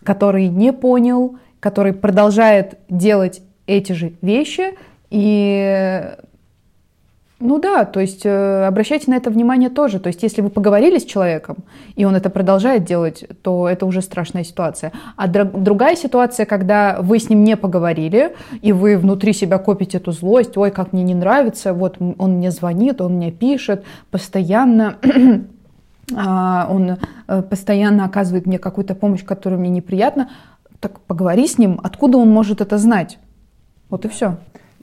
который 0.04 0.48
не 0.48 0.72
понял, 0.72 1.38
который 1.60 1.94
продолжает 1.94 2.78
делать 2.90 3.42
эти 3.66 3.92
же 3.92 4.12
вещи 4.20 4.74
и 5.10 6.14
ну 7.40 7.60
да, 7.60 7.84
то 7.84 8.00
есть 8.00 8.26
э, 8.26 8.66
обращайте 8.66 9.10
на 9.12 9.14
это 9.14 9.30
внимание 9.30 9.70
тоже. 9.70 10.00
То 10.00 10.08
есть 10.08 10.24
если 10.24 10.40
вы 10.40 10.50
поговорили 10.50 10.98
с 10.98 11.04
человеком, 11.04 11.58
и 11.94 12.04
он 12.04 12.16
это 12.16 12.30
продолжает 12.30 12.84
делать, 12.84 13.24
то 13.42 13.68
это 13.68 13.86
уже 13.86 14.02
страшная 14.02 14.42
ситуация. 14.42 14.90
А 15.16 15.28
др- 15.28 15.56
другая 15.56 15.94
ситуация, 15.94 16.46
когда 16.46 16.98
вы 17.00 17.20
с 17.20 17.30
ним 17.30 17.44
не 17.44 17.56
поговорили, 17.56 18.34
и 18.60 18.72
вы 18.72 18.98
внутри 18.98 19.32
себя 19.32 19.58
копите 19.58 19.98
эту 19.98 20.10
злость, 20.10 20.56
ой, 20.56 20.72
как 20.72 20.92
мне 20.92 21.04
не 21.04 21.14
нравится, 21.14 21.72
вот 21.74 21.98
он 22.00 22.32
мне 22.38 22.50
звонит, 22.50 23.00
он 23.00 23.14
мне 23.14 23.30
пишет 23.30 23.84
постоянно, 24.10 24.96
а, 26.16 26.66
он 26.68 26.96
э, 27.28 27.42
постоянно 27.42 28.04
оказывает 28.04 28.46
мне 28.46 28.58
какую-то 28.58 28.96
помощь, 28.96 29.22
которая 29.24 29.60
мне 29.60 29.70
неприятна, 29.70 30.30
так 30.80 30.98
поговори 31.02 31.46
с 31.46 31.56
ним, 31.56 31.78
откуда 31.84 32.18
он 32.18 32.30
может 32.30 32.60
это 32.60 32.78
знать. 32.78 33.18
Вот 33.90 34.04
и 34.04 34.08
все. 34.08 34.38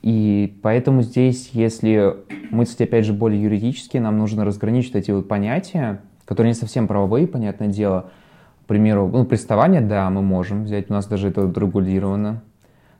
И 0.05 0.59
поэтому 0.61 1.01
здесь, 1.01 1.49
если 1.53 2.17
мыслить, 2.51 2.81
опять 2.81 3.05
же, 3.05 3.11
более 3.11 3.41
юридически, 3.41 3.97
нам 3.97 4.19
нужно 4.19 4.45
разграничить 4.45 4.93
эти 4.93 5.09
вот 5.09 5.27
понятия, 5.27 5.99
которые 6.25 6.51
не 6.51 6.53
совсем 6.53 6.87
правовые, 6.87 7.25
понятное 7.25 7.69
дело. 7.69 8.11
К 8.65 8.67
примеру, 8.67 9.09
ну, 9.11 9.25
приставание, 9.25 9.81
да, 9.81 10.07
мы 10.11 10.21
можем 10.21 10.65
взять, 10.65 10.91
у 10.91 10.93
нас 10.93 11.07
даже 11.07 11.29
это 11.29 11.41
регулировано. 11.41 12.43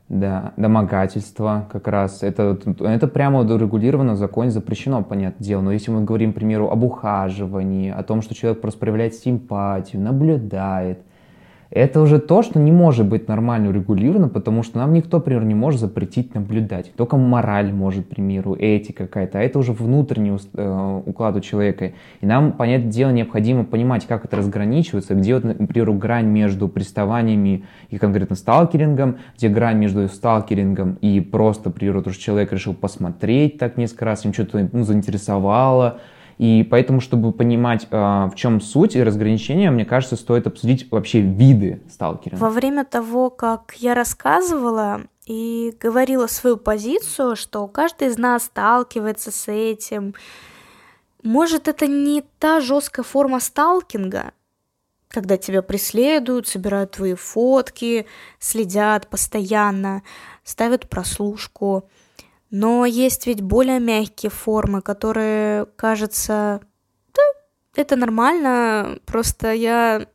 Да, 0.08 0.52
домогательство 0.56 1.68
как 1.70 1.86
раз, 1.86 2.24
это, 2.24 2.58
это 2.80 3.06
прямо 3.06 3.44
регулировано 3.44 4.14
в 4.14 4.16
законе, 4.16 4.50
запрещено, 4.50 5.04
понятное 5.04 5.44
дело. 5.44 5.60
Но 5.60 5.70
если 5.70 5.92
мы 5.92 6.02
говорим, 6.02 6.32
к 6.32 6.34
примеру, 6.34 6.70
об 6.70 6.82
ухаживании, 6.82 7.88
о 7.88 8.02
том, 8.02 8.20
что 8.20 8.34
человек 8.34 8.60
просто 8.60 8.80
проявляет 8.80 9.14
симпатию, 9.14 10.02
наблюдает– 10.02 11.02
это 11.70 12.00
уже 12.00 12.18
то, 12.18 12.42
что 12.42 12.58
не 12.58 12.70
может 12.70 13.06
быть 13.06 13.28
нормально 13.28 13.70
урегулировано, 13.70 14.28
потому 14.28 14.62
что 14.62 14.78
нам 14.78 14.92
никто, 14.92 15.18
например, 15.18 15.44
не 15.44 15.54
может 15.54 15.80
запретить 15.80 16.34
наблюдать. 16.34 16.92
Только 16.96 17.16
мораль 17.16 17.72
может, 17.72 18.06
к 18.06 18.08
примеру, 18.08 18.56
этика 18.58 19.06
какая-то, 19.06 19.38
а 19.38 19.42
это 19.42 19.58
уже 19.58 19.72
внутренний 19.72 20.36
э, 20.54 21.00
уклад 21.06 21.36
у 21.36 21.40
человека. 21.40 21.92
И 22.20 22.26
нам, 22.26 22.52
понятное 22.52 22.90
дело, 22.90 23.10
необходимо 23.10 23.64
понимать, 23.64 24.06
как 24.06 24.24
это 24.24 24.36
разграничивается, 24.36 25.14
где, 25.14 25.34
вот, 25.34 25.44
например, 25.44 25.92
грань 25.92 26.26
между 26.26 26.68
приставаниями 26.68 27.64
и 27.90 27.98
конкретно 27.98 28.36
сталкерингом, 28.36 29.18
где 29.36 29.48
грань 29.48 29.78
между 29.78 30.08
сталкерингом 30.08 30.98
и 31.00 31.20
просто, 31.20 31.70
например, 31.70 32.00
то, 32.02 32.10
что 32.10 32.22
человек 32.22 32.52
решил 32.52 32.74
посмотреть 32.74 33.58
так 33.58 33.76
несколько 33.76 34.04
раз, 34.04 34.24
им 34.24 34.32
что-то 34.32 34.68
ну, 34.72 34.84
заинтересовало, 34.84 36.00
и 36.38 36.66
поэтому, 36.70 37.00
чтобы 37.00 37.32
понимать, 37.32 37.86
а, 37.90 38.28
в 38.28 38.34
чем 38.34 38.60
суть 38.60 38.94
и 38.94 39.02
разграничение, 39.02 39.70
мне 39.70 39.84
кажется, 39.84 40.16
стоит 40.16 40.46
обсудить 40.46 40.90
вообще 40.90 41.20
виды 41.20 41.80
сталкеринга. 41.90 42.40
Во 42.40 42.50
время 42.50 42.84
того, 42.84 43.30
как 43.30 43.74
я 43.76 43.94
рассказывала 43.94 45.02
и 45.24 45.74
говорила 45.80 46.26
свою 46.26 46.56
позицию, 46.56 47.36
что 47.36 47.66
каждый 47.68 48.08
из 48.08 48.18
нас 48.18 48.44
сталкивается 48.44 49.30
с 49.30 49.50
этим, 49.50 50.14
может, 51.22 51.68
это 51.68 51.86
не 51.86 52.22
та 52.38 52.60
жесткая 52.60 53.04
форма 53.04 53.40
сталкинга, 53.40 54.32
когда 55.08 55.36
тебя 55.38 55.62
преследуют, 55.62 56.46
собирают 56.46 56.92
твои 56.92 57.14
фотки, 57.14 58.06
следят 58.38 59.08
постоянно, 59.08 60.02
ставят 60.44 60.88
прослушку. 60.88 61.88
Но 62.50 62.86
есть 62.86 63.26
ведь 63.26 63.42
более 63.42 63.80
мягкие 63.80 64.30
формы, 64.30 64.80
которые, 64.80 65.66
кажется, 65.76 66.60
да, 67.14 67.22
это 67.74 67.96
нормально, 67.96 68.98
просто 69.04 69.52
я, 69.52 70.06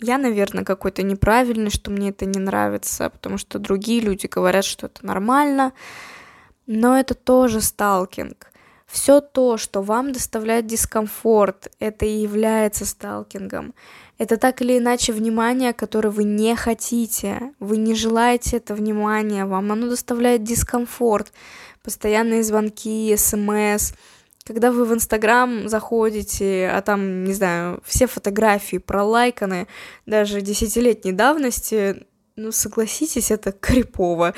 я, 0.00 0.18
наверное, 0.18 0.64
какой-то 0.64 1.02
неправильный, 1.02 1.70
что 1.70 1.90
мне 1.90 2.10
это 2.10 2.24
не 2.24 2.38
нравится, 2.38 3.10
потому 3.10 3.36
что 3.36 3.58
другие 3.58 4.00
люди 4.00 4.26
говорят, 4.26 4.64
что 4.64 4.86
это 4.86 5.04
нормально, 5.04 5.72
но 6.66 6.98
это 6.98 7.14
тоже 7.14 7.60
сталкинг. 7.60 8.50
Все 8.86 9.20
то, 9.20 9.56
что 9.56 9.82
вам 9.82 10.12
доставляет 10.12 10.66
дискомфорт, 10.66 11.68
это 11.80 12.06
и 12.06 12.22
является 12.22 12.86
сталкингом. 12.86 13.74
Это 14.16 14.36
так 14.36 14.62
или 14.62 14.78
иначе 14.78 15.12
внимание, 15.12 15.72
которое 15.72 16.08
вы 16.08 16.24
не 16.24 16.54
хотите. 16.56 17.52
Вы 17.58 17.76
не 17.76 17.94
желаете 17.94 18.56
это 18.56 18.74
внимание, 18.74 19.44
вам 19.44 19.72
оно 19.72 19.88
доставляет 19.88 20.44
дискомфорт 20.44 21.32
постоянные 21.86 22.42
звонки, 22.42 23.14
смс. 23.16 23.92
Когда 24.44 24.72
вы 24.72 24.84
в 24.84 24.92
Инстаграм 24.92 25.68
заходите, 25.68 26.68
а 26.68 26.82
там, 26.82 27.22
не 27.22 27.32
знаю, 27.32 27.80
все 27.84 28.08
фотографии 28.08 28.78
пролайканы, 28.78 29.68
даже 30.04 30.40
десятилетней 30.40 31.12
давности, 31.12 32.06
ну, 32.34 32.50
согласитесь, 32.50 33.30
это 33.30 33.52
крипово. 33.52 34.34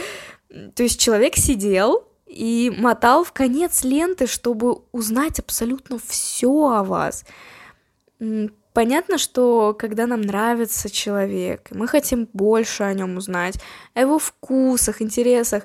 То 0.75 0.83
есть 0.83 1.00
человек 1.00 1.37
сидел 1.37 2.07
и 2.26 2.71
мотал 2.76 3.25
в 3.25 3.33
конец 3.33 3.83
ленты, 3.83 4.26
чтобы 4.26 4.83
узнать 4.93 5.38
абсолютно 5.38 5.99
все 6.07 6.50
о 6.50 6.85
вас. 6.85 7.25
Понятно, 8.75 9.17
что 9.17 9.75
когда 9.78 10.07
нам 10.07 10.21
нравится 10.21 10.90
человек, 10.90 11.69
мы 11.71 11.88
хотим 11.88 12.28
больше 12.35 12.83
о 12.83 12.93
нем 12.93 13.17
узнать, 13.17 13.59
о 13.95 14.00
его 14.00 14.19
вкусах, 14.19 15.00
интересах, 15.00 15.64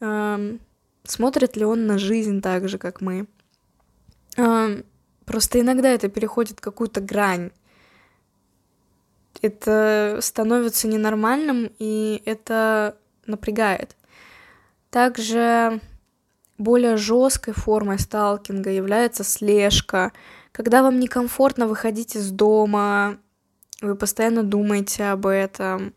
эм, 0.00 0.60
смотрит 1.08 1.56
ли 1.56 1.64
он 1.64 1.86
на 1.86 1.98
жизнь 1.98 2.40
так 2.40 2.68
же, 2.68 2.78
как 2.78 3.00
мы. 3.00 3.26
Просто 5.24 5.60
иногда 5.60 5.88
это 5.90 6.08
переходит 6.08 6.60
какую-то 6.60 7.00
грань. 7.00 7.50
Это 9.42 10.18
становится 10.20 10.88
ненормальным, 10.88 11.70
и 11.78 12.22
это 12.24 12.96
напрягает. 13.26 13.96
Также 14.90 15.80
более 16.56 16.96
жесткой 16.96 17.54
формой 17.54 17.98
сталкинга 17.98 18.70
является 18.70 19.22
слежка, 19.22 20.12
когда 20.50 20.82
вам 20.82 20.98
некомфортно 20.98 21.68
выходить 21.68 22.16
из 22.16 22.30
дома, 22.30 23.18
вы 23.80 23.94
постоянно 23.94 24.42
думаете 24.42 25.04
об 25.04 25.26
этом, 25.26 25.94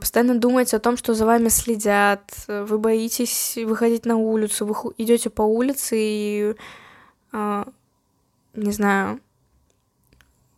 постоянно 0.00 0.38
думаете 0.38 0.76
о 0.76 0.80
том, 0.80 0.96
что 0.96 1.14
за 1.14 1.24
вами 1.24 1.48
следят, 1.48 2.34
вы 2.48 2.78
боитесь 2.78 3.56
выходить 3.56 4.04
на 4.04 4.16
улицу, 4.16 4.66
вы 4.66 4.74
идете 4.98 5.30
по 5.30 5.42
улице 5.42 5.96
и, 5.98 6.54
а, 7.32 7.66
не 8.54 8.72
знаю, 8.72 9.20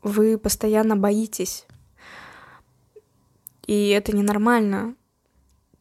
вы 0.03 0.39
постоянно 0.39 0.97
боитесь. 0.97 1.67
И 3.67 3.91
это 3.91 4.17
ненормально. 4.17 4.97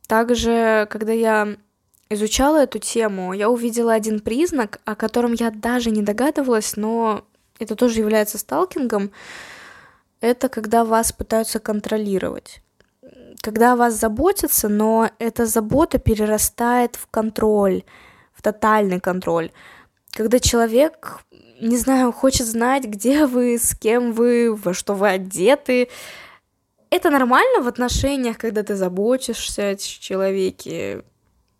Также, 0.07 0.87
когда 0.91 1.13
я 1.13 1.57
изучала 2.09 2.57
эту 2.63 2.77
тему, 2.77 3.33
я 3.33 3.49
увидела 3.49 3.93
один 3.93 4.19
признак, 4.19 4.81
о 4.85 4.95
котором 4.95 5.33
я 5.33 5.49
даже 5.49 5.89
не 5.89 6.03
догадывалась, 6.03 6.75
но 6.75 7.25
это 7.57 7.75
тоже 7.75 7.99
является 7.99 8.37
сталкингом. 8.37 9.11
Это 10.19 10.47
когда 10.49 10.85
вас 10.85 11.11
пытаются 11.11 11.59
контролировать 11.59 12.61
когда 13.41 13.73
о 13.73 13.75
вас 13.75 13.95
заботятся, 13.95 14.69
но 14.69 15.09
эта 15.19 15.45
забота 15.45 15.99
перерастает 15.99 16.95
в 16.95 17.07
контроль, 17.07 17.83
в 18.33 18.41
тотальный 18.41 18.99
контроль. 18.99 19.51
Когда 20.11 20.39
человек, 20.39 21.19
не 21.61 21.77
знаю, 21.77 22.11
хочет 22.11 22.47
знать, 22.47 22.85
где 22.85 23.25
вы, 23.25 23.57
с 23.57 23.75
кем 23.75 24.11
вы, 24.13 24.53
во 24.53 24.73
что 24.73 24.93
вы 24.93 25.09
одеты, 25.09 25.89
это 26.89 27.09
нормально 27.09 27.61
в 27.61 27.67
отношениях, 27.67 28.37
когда 28.37 28.63
ты 28.63 28.75
заботишься 28.75 29.69
о 29.69 29.75
человеке, 29.75 31.03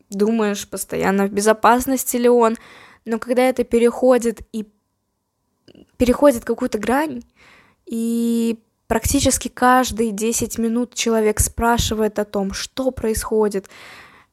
думаешь 0.10 0.68
постоянно, 0.68 1.26
в 1.28 1.32
безопасности 1.32 2.18
ли 2.18 2.30
он, 2.30 2.58
но 3.06 3.18
когда 3.18 3.44
это 3.44 3.64
переходит 3.64 4.42
и 4.52 4.68
переходит 5.98 6.44
какую-то 6.44 6.78
грань, 6.78 7.22
и 7.86 8.60
практически 8.92 9.48
каждые 9.48 10.12
10 10.12 10.58
минут 10.58 10.96
человек 10.96 11.40
спрашивает 11.40 12.20
о 12.20 12.26
том, 12.26 12.52
что 12.52 12.92
происходит. 12.92 13.70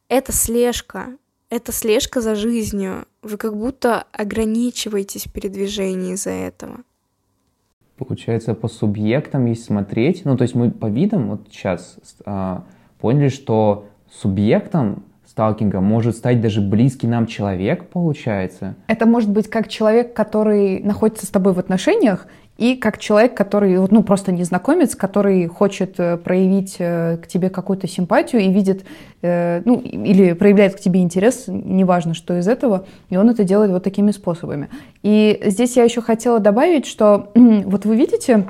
Это 0.08 0.32
слежка, 0.32 1.10
это 1.48 1.70
слежка 1.70 2.20
за 2.20 2.34
жизнью. 2.34 3.04
Вы 3.22 3.36
как 3.36 3.56
будто 3.56 4.06
ограничиваетесь 4.10 5.28
в 5.28 5.32
передвижении 5.32 6.14
из-за 6.14 6.30
этого. 6.30 6.78
Получается, 7.98 8.52
по 8.54 8.66
субъектам, 8.66 9.46
если 9.46 9.62
смотреть, 9.62 10.24
ну, 10.24 10.36
то 10.36 10.42
есть 10.42 10.56
мы 10.56 10.72
по 10.72 10.86
видам 10.86 11.28
вот 11.28 11.42
сейчас 11.52 11.96
а, 12.26 12.64
поняли, 12.98 13.28
что 13.28 13.86
субъектом 14.10 15.04
сталкинга 15.38 15.80
может 15.80 16.16
стать 16.16 16.40
даже 16.40 16.60
близкий 16.60 17.06
нам 17.06 17.28
человек, 17.28 17.88
получается. 17.90 18.74
Это 18.88 19.06
может 19.06 19.30
быть 19.30 19.48
как 19.48 19.68
человек, 19.68 20.14
который 20.14 20.80
находится 20.80 21.26
с 21.26 21.28
тобой 21.28 21.52
в 21.52 21.60
отношениях, 21.60 22.26
и 22.58 22.74
как 22.74 22.98
человек, 22.98 23.36
который, 23.36 23.78
ну, 23.88 24.02
просто 24.02 24.32
незнакомец, 24.32 24.96
который 24.96 25.46
хочет 25.46 25.94
э, 25.98 26.16
проявить 26.16 26.76
э, 26.80 27.16
к 27.22 27.28
тебе 27.28 27.50
какую-то 27.50 27.86
симпатию 27.86 28.42
и 28.42 28.52
видит, 28.52 28.84
э, 29.22 29.62
ну, 29.64 29.78
или 29.78 30.32
проявляет 30.32 30.74
к 30.74 30.80
тебе 30.80 31.00
интерес, 31.00 31.44
неважно, 31.46 32.14
что 32.14 32.36
из 32.36 32.48
этого, 32.48 32.84
и 33.10 33.16
он 33.16 33.30
это 33.30 33.44
делает 33.44 33.70
вот 33.70 33.84
такими 33.84 34.10
способами. 34.10 34.68
И 35.04 35.40
здесь 35.46 35.76
я 35.76 35.84
еще 35.84 36.02
хотела 36.02 36.40
добавить, 36.40 36.84
что 36.84 37.30
вот 37.34 37.84
вы 37.84 37.96
видите, 37.96 38.44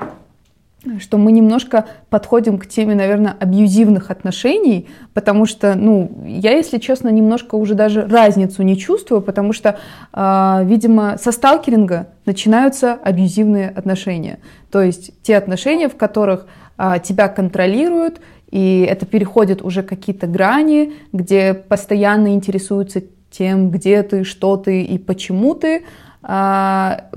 что 0.99 1.17
мы 1.17 1.31
немножко 1.31 1.85
подходим 2.09 2.57
к 2.57 2.65
теме, 2.65 2.95
наверное, 2.95 3.35
абьюзивных 3.39 4.11
отношений, 4.11 4.87
потому 5.13 5.45
что, 5.45 5.75
ну, 5.75 6.09
я, 6.25 6.51
если 6.51 6.77
честно, 6.77 7.09
немножко 7.09 7.55
уже 7.55 7.73
даже 7.73 8.07
разницу 8.07 8.63
не 8.63 8.77
чувствую, 8.77 9.21
потому 9.21 9.51
что, 9.51 9.77
э, 10.13 10.59
видимо, 10.63 11.17
со 11.17 11.31
сталкеринга 11.31 12.07
начинаются 12.25 12.93
абьюзивные 12.93 13.69
отношения. 13.69 14.39
То 14.71 14.81
есть 14.81 15.11
те 15.21 15.35
отношения, 15.35 15.89
в 15.89 15.97
которых 15.97 16.47
э, 16.77 16.95
тебя 17.03 17.27
контролируют, 17.27 18.21
и 18.49 18.87
это 18.89 19.05
переходит 19.05 19.61
уже 19.61 19.83
какие-то 19.83 20.27
грани, 20.27 20.93
где 21.11 21.53
постоянно 21.53 22.33
интересуются 22.33 23.03
тем, 23.29 23.69
где 23.69 24.01
ты, 24.03 24.23
что 24.23 24.57
ты 24.57 24.81
и 24.81 24.97
почему 24.97 25.53
ты, 25.53 25.83
а, 26.23 27.09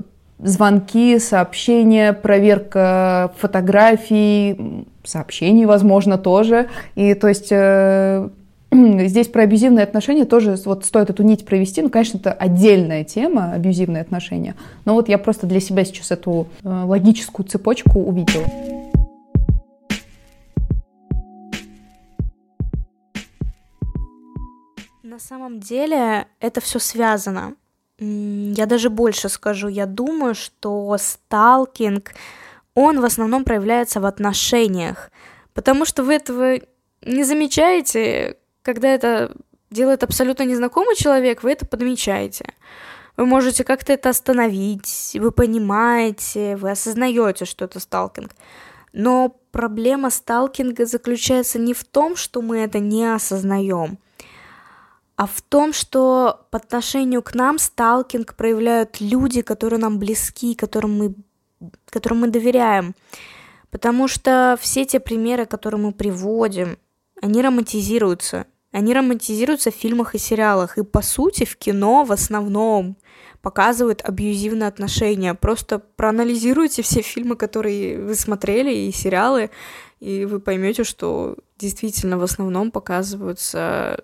звонки, 0.43 1.19
сообщения, 1.19 2.13
проверка 2.13 3.33
фотографий, 3.37 4.85
сообщений, 5.03 5.65
возможно, 5.65 6.17
тоже. 6.17 6.69
И 6.95 7.13
то 7.13 7.27
есть 7.27 7.47
э, 7.51 8.29
здесь 8.71 9.27
про 9.27 9.43
абьюзивные 9.43 9.83
отношения 9.83 10.25
тоже 10.25 10.57
вот 10.65 10.85
стоит 10.85 11.09
эту 11.09 11.23
нить 11.23 11.45
провести. 11.45 11.81
Ну, 11.81 11.89
конечно, 11.89 12.17
это 12.17 12.33
отдельная 12.33 13.03
тема, 13.03 13.53
абьюзивные 13.53 14.01
отношения. 14.01 14.55
Но 14.85 14.93
вот 14.93 15.09
я 15.09 15.17
просто 15.17 15.47
для 15.47 15.59
себя 15.59 15.85
сейчас 15.85 16.11
эту 16.11 16.47
э, 16.63 16.83
логическую 16.85 17.47
цепочку 17.47 17.99
увидела. 17.99 18.45
На 25.03 25.19
самом 25.19 25.59
деле 25.59 26.25
это 26.39 26.59
все 26.59 26.79
связано. 26.79 27.55
Я 27.99 28.65
даже 28.65 28.89
больше 28.89 29.29
скажу, 29.29 29.67
я 29.67 29.85
думаю, 29.85 30.35
что 30.35 30.95
сталкинг, 30.97 32.13
он 32.73 32.99
в 33.01 33.05
основном 33.05 33.43
проявляется 33.43 33.99
в 33.99 34.05
отношениях, 34.05 35.11
потому 35.53 35.85
что 35.85 36.03
вы 36.03 36.15
этого 36.15 36.59
не 37.01 37.23
замечаете, 37.23 38.37
когда 38.63 38.89
это 38.89 39.35
делает 39.69 40.03
абсолютно 40.03 40.43
незнакомый 40.43 40.95
человек, 40.95 41.43
вы 41.43 41.51
это 41.51 41.65
подмечаете. 41.65 42.45
Вы 43.15 43.27
можете 43.27 43.63
как-то 43.63 43.93
это 43.93 44.09
остановить, 44.09 45.15
вы 45.19 45.31
понимаете, 45.31 46.55
вы 46.55 46.71
осознаете, 46.71 47.45
что 47.45 47.65
это 47.65 47.79
сталкинг. 47.79 48.31
Но 48.91 49.35
проблема 49.51 50.09
сталкинга 50.09 50.85
заключается 50.85 51.59
не 51.59 51.73
в 51.73 51.83
том, 51.83 52.15
что 52.15 52.41
мы 52.41 52.57
это 52.59 52.79
не 52.79 53.05
осознаем, 53.05 53.99
а 55.15 55.27
в 55.27 55.41
том, 55.41 55.73
что 55.73 56.47
по 56.49 56.57
отношению 56.57 57.21
к 57.21 57.35
нам 57.35 57.59
сталкинг 57.59 58.35
проявляют 58.35 58.99
люди, 58.99 59.41
которые 59.41 59.79
нам 59.79 59.99
близки, 59.99 60.55
которым 60.55 60.97
мы, 60.97 61.15
которым 61.85 62.21
мы 62.21 62.27
доверяем. 62.29 62.95
Потому 63.69 64.07
что 64.07 64.57
все 64.59 64.85
те 64.85 64.99
примеры, 64.99 65.45
которые 65.45 65.81
мы 65.81 65.91
приводим, 65.91 66.77
они 67.21 67.41
романтизируются. 67.41 68.47
Они 68.71 68.93
романтизируются 68.93 69.69
в 69.71 69.75
фильмах 69.75 70.15
и 70.15 70.17
сериалах. 70.17 70.79
И 70.79 70.83
по 70.83 71.03
сути 71.03 71.45
в 71.45 71.57
кино 71.57 72.03
в 72.03 72.11
основном 72.11 72.97
показывают 73.41 74.01
абьюзивные 74.01 74.67
отношения. 74.67 75.35
Просто 75.35 75.77
проанализируйте 75.77 76.81
все 76.81 77.01
фильмы, 77.01 77.35
которые 77.35 78.01
вы 78.01 78.15
смотрели, 78.15 78.73
и 78.73 78.91
сериалы, 78.91 79.51
и 79.99 80.25
вы 80.25 80.39
поймете, 80.39 80.83
что 80.83 81.37
действительно 81.59 82.17
в 82.17 82.23
основном 82.23 82.71
показываются 82.71 84.03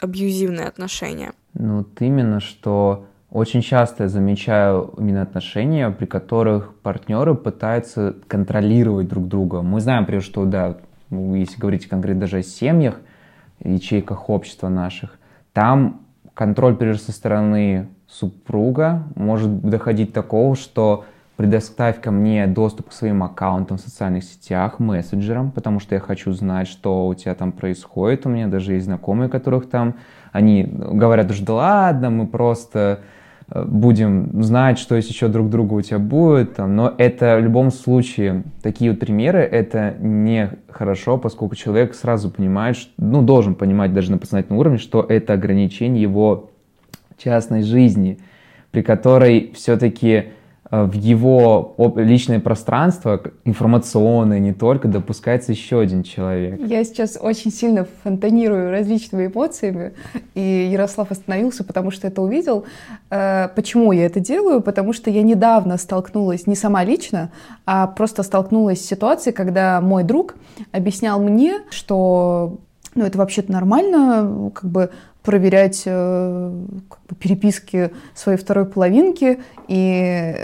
абьюзивные 0.00 0.66
отношения? 0.66 1.32
Ну, 1.54 1.78
вот 1.78 2.00
именно, 2.00 2.40
что 2.40 3.06
очень 3.30 3.62
часто 3.62 4.04
я 4.04 4.08
замечаю 4.08 4.94
именно 4.98 5.22
отношения, 5.22 5.90
при 5.90 6.06
которых 6.06 6.74
партнеры 6.76 7.34
пытаются 7.34 8.14
контролировать 8.28 9.08
друг 9.08 9.28
друга. 9.28 9.62
Мы 9.62 9.80
знаем, 9.80 10.02
например, 10.02 10.22
что, 10.22 10.44
да, 10.44 10.76
если 11.10 11.58
говорить 11.58 11.88
конкретно 11.88 12.20
даже 12.22 12.38
о 12.38 12.42
семьях, 12.42 13.00
ячейках 13.62 14.28
общества 14.30 14.68
наших, 14.68 15.18
там 15.52 16.02
контроль, 16.34 16.76
прежде 16.76 17.04
со 17.04 17.12
стороны 17.12 17.88
супруга 18.08 19.04
может 19.16 19.60
доходить 19.60 20.08
до 20.08 20.22
такого, 20.22 20.54
что 20.54 21.04
предоставь 21.36 22.00
ко 22.00 22.10
мне 22.10 22.46
доступ 22.46 22.88
к 22.88 22.92
своим 22.92 23.22
аккаунтам 23.22 23.76
в 23.76 23.80
социальных 23.80 24.24
сетях, 24.24 24.78
мессенджерам, 24.78 25.50
потому 25.50 25.80
что 25.80 25.94
я 25.94 26.00
хочу 26.00 26.32
знать, 26.32 26.66
что 26.66 27.06
у 27.06 27.14
тебя 27.14 27.34
там 27.34 27.52
происходит. 27.52 28.26
У 28.26 28.30
меня 28.30 28.46
даже 28.46 28.72
есть 28.72 28.86
знакомые, 28.86 29.28
которых 29.28 29.68
там, 29.68 29.96
они 30.32 30.62
говорят 30.64 31.30
уже, 31.30 31.44
да 31.44 31.52
ладно, 31.52 32.08
мы 32.08 32.26
просто 32.26 33.00
э, 33.50 33.64
будем 33.66 34.42
знать, 34.42 34.78
что 34.78 34.96
есть 34.96 35.10
еще 35.10 35.28
друг 35.28 35.50
другу 35.50 35.76
у 35.76 35.82
тебя 35.82 35.98
будет, 35.98 36.54
там, 36.54 36.74
но 36.74 36.94
это 36.96 37.36
в 37.36 37.42
любом 37.42 37.70
случае, 37.70 38.44
такие 38.62 38.90
вот 38.90 39.00
примеры, 39.00 39.40
это 39.40 39.94
не 40.00 40.52
хорошо, 40.70 41.18
поскольку 41.18 41.54
человек 41.54 41.94
сразу 41.94 42.30
понимает, 42.30 42.76
ну, 42.96 43.20
должен 43.20 43.54
понимать 43.54 43.92
даже 43.92 44.10
на 44.10 44.16
подсознательном 44.16 44.58
уровне, 44.58 44.78
что 44.78 45.04
это 45.06 45.34
ограничение 45.34 46.00
его 46.00 46.48
частной 47.18 47.62
жизни, 47.62 48.18
при 48.70 48.80
которой 48.80 49.52
все-таки 49.54 50.32
в 50.70 50.92
его 50.92 51.74
личное 51.96 52.40
пространство, 52.40 53.20
информационное 53.44 54.38
не 54.38 54.52
только, 54.52 54.88
допускается 54.88 55.52
еще 55.52 55.80
один 55.80 56.02
человек. 56.02 56.60
Я 56.60 56.82
сейчас 56.84 57.18
очень 57.20 57.52
сильно 57.52 57.86
фонтанирую 58.02 58.70
различными 58.70 59.26
эмоциями, 59.26 59.92
и 60.34 60.68
Ярослав 60.70 61.10
остановился, 61.10 61.64
потому 61.64 61.90
что 61.90 62.08
это 62.08 62.20
увидел. 62.22 62.64
Э, 63.10 63.48
почему 63.54 63.92
я 63.92 64.06
это 64.06 64.20
делаю? 64.20 64.60
Потому 64.60 64.92
что 64.92 65.10
я 65.10 65.22
недавно 65.22 65.76
столкнулась, 65.78 66.46
не 66.46 66.56
сама 66.56 66.84
лично, 66.84 67.30
а 67.64 67.86
просто 67.86 68.22
столкнулась 68.22 68.80
с 68.80 68.86
ситуацией, 68.86 69.34
когда 69.34 69.80
мой 69.80 70.02
друг 70.02 70.34
объяснял 70.72 71.20
мне, 71.20 71.60
что 71.70 72.58
ну, 72.96 73.04
это 73.04 73.18
вообще-то 73.18 73.52
нормально, 73.52 74.50
как 74.54 74.70
бы 74.70 74.90
проверять 75.26 75.82
э, 75.84 76.52
как 76.88 77.00
бы, 77.08 77.16
переписки 77.16 77.90
своей 78.14 78.38
второй 78.38 78.64
половинки, 78.64 79.40
и 79.68 80.34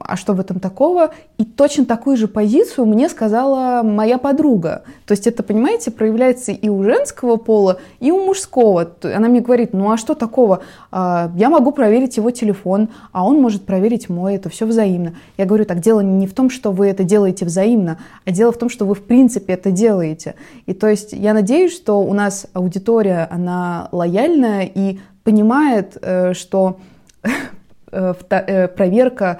а 0.00 0.16
что 0.16 0.32
в 0.34 0.40
этом 0.40 0.58
такого? 0.58 1.12
И 1.38 1.44
точно 1.44 1.84
такую 1.84 2.16
же 2.16 2.26
позицию 2.26 2.86
мне 2.86 3.08
сказала 3.08 3.82
моя 3.82 4.18
подруга. 4.18 4.82
То 5.06 5.12
есть 5.12 5.26
это, 5.26 5.42
понимаете, 5.42 5.92
проявляется 5.92 6.50
и 6.50 6.68
у 6.68 6.82
женского 6.82 7.36
пола, 7.36 7.78
и 8.00 8.10
у 8.10 8.24
мужского. 8.24 8.90
Она 9.02 9.28
мне 9.28 9.40
говорит, 9.40 9.72
ну 9.72 9.92
а 9.92 9.96
что 9.96 10.14
такого? 10.14 10.60
А, 10.90 11.30
я 11.36 11.50
могу 11.50 11.70
проверить 11.70 12.16
его 12.16 12.30
телефон, 12.32 12.88
а 13.12 13.24
он 13.24 13.40
может 13.40 13.64
проверить 13.64 14.08
мой, 14.08 14.34
это 14.34 14.48
все 14.48 14.66
взаимно. 14.66 15.14
Я 15.38 15.44
говорю, 15.46 15.64
так 15.64 15.80
дело 15.80 16.00
не 16.00 16.26
в 16.26 16.34
том, 16.34 16.50
что 16.50 16.72
вы 16.72 16.88
это 16.88 17.04
делаете 17.04 17.44
взаимно, 17.44 17.98
а 18.24 18.32
дело 18.32 18.50
в 18.50 18.58
том, 18.58 18.68
что 18.68 18.84
вы 18.84 18.96
в 18.96 19.04
принципе 19.04 19.52
это 19.52 19.70
делаете. 19.70 20.34
И 20.66 20.74
то 20.74 20.88
есть 20.88 21.12
я 21.12 21.34
надеюсь, 21.34 21.72
что 21.72 22.00
у 22.00 22.12
нас 22.12 22.46
аудитория, 22.54 23.28
она 23.30 23.88
лояльная 24.24 24.70
и 24.72 24.98
понимает, 25.22 25.96
э, 26.00 26.34
что 26.34 26.78
э, 27.92 28.14
э, 28.30 28.68
проверка 28.68 29.38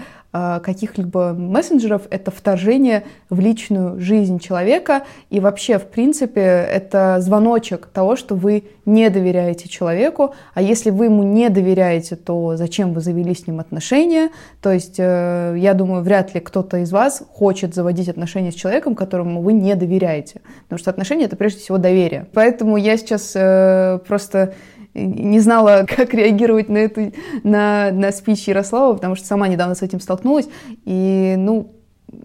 каких-либо 0.64 1.32
мессенджеров— 1.32 2.02
это 2.10 2.32
вторжение 2.32 3.04
в 3.30 3.38
личную 3.38 4.00
жизнь 4.00 4.40
человека, 4.40 5.04
и 5.30 5.38
вообще, 5.38 5.78
в 5.78 5.84
принципе, 5.84 6.40
это 6.40 7.18
звоночек 7.20 7.86
того, 7.86 8.16
что 8.16 8.34
вы 8.34 8.64
не 8.84 9.10
доверяете 9.10 9.68
человеку, 9.68 10.34
а 10.52 10.60
если 10.60 10.90
вы 10.90 11.04
ему 11.04 11.22
не 11.22 11.50
доверяете, 11.50 12.16
то 12.16 12.56
зачем 12.56 12.94
вы 12.94 13.00
завели 13.00 13.32
с 13.32 13.46
ним 13.46 13.60
отношения? 13.60 14.30
То 14.60 14.72
есть, 14.72 14.98
я 14.98 15.72
думаю, 15.72 16.02
вряд 16.02 16.34
ли 16.34 16.40
кто-то 16.40 16.78
из 16.78 16.90
вас 16.90 17.22
хочет 17.30 17.72
заводить 17.72 18.08
отношения 18.08 18.50
с 18.50 18.56
человеком, 18.56 18.96
которому 18.96 19.40
вы 19.40 19.52
не 19.52 19.76
доверяете, 19.76 20.40
потому 20.64 20.80
что 20.80 20.90
отношения— 20.90 21.24
это 21.26 21.36
прежде 21.36 21.60
всего 21.60 21.78
доверие. 21.78 22.26
Поэтому 22.34 22.76
я 22.76 22.96
сейчас 22.96 23.30
просто 24.04 24.54
не 24.94 25.40
знала, 25.40 25.86
как 25.96 26.14
реагировать 26.14 26.68
на 26.68 26.78
эту, 26.78 27.12
на, 27.42 27.90
на 27.92 28.12
спич 28.12 28.48
Ярослава, 28.48 28.94
потому 28.94 29.14
что 29.16 29.26
сама 29.26 29.48
недавно 29.48 29.74
с 29.74 29.82
этим 29.82 30.00
столкнулась. 30.00 30.48
И, 30.84 31.34
ну, 31.36 31.72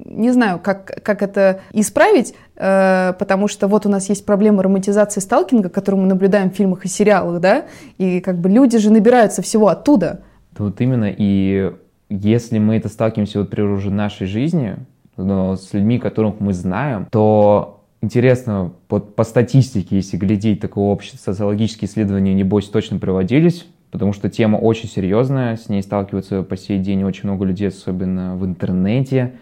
не 0.05 0.31
знаю, 0.31 0.59
как, 0.59 1.01
как 1.03 1.21
это 1.21 1.61
исправить, 1.73 2.35
э, 2.55 3.13
потому 3.17 3.47
что 3.47 3.67
вот 3.67 3.85
у 3.85 3.89
нас 3.89 4.09
есть 4.09 4.25
проблема 4.25 4.63
романтизации 4.63 5.19
сталкинга, 5.19 5.69
которую 5.69 6.03
мы 6.03 6.07
наблюдаем 6.07 6.51
в 6.51 6.53
фильмах 6.53 6.85
и 6.85 6.87
сериалах, 6.87 7.41
да, 7.41 7.65
и 7.97 8.19
как 8.19 8.37
бы 8.37 8.49
люди 8.49 8.77
же 8.77 8.91
набираются 8.91 9.41
всего 9.41 9.67
оттуда. 9.67 10.21
Вот 10.57 10.79
именно, 10.81 11.09
и 11.09 11.71
если 12.09 12.59
мы 12.59 12.77
это 12.77 12.89
сталкиваемся 12.89 13.39
вот 13.39 13.49
при 13.49 13.61
уже 13.61 13.91
нашей 13.91 14.27
жизни, 14.27 14.77
но 15.17 15.55
с 15.55 15.73
людьми, 15.73 15.99
которых 15.99 16.39
мы 16.39 16.53
знаем, 16.53 17.07
то 17.11 17.78
интересно, 18.01 18.73
вот 18.89 19.15
по 19.15 19.23
статистике, 19.23 19.97
если 19.97 20.17
глядеть, 20.17 20.59
такое 20.59 20.85
общество, 20.85 21.17
социологические 21.17 21.89
исследования, 21.89 22.33
небось, 22.33 22.69
точно 22.69 22.99
проводились, 22.99 23.67
потому 23.91 24.13
что 24.13 24.29
тема 24.29 24.57
очень 24.57 24.89
серьезная, 24.89 25.55
с 25.57 25.69
ней 25.69 25.81
сталкиваются 25.81 26.43
по 26.43 26.57
сей 26.57 26.79
день 26.79 27.03
очень 27.03 27.29
много 27.29 27.45
людей, 27.45 27.67
особенно 27.67 28.35
в 28.35 28.45
интернете, 28.45 29.33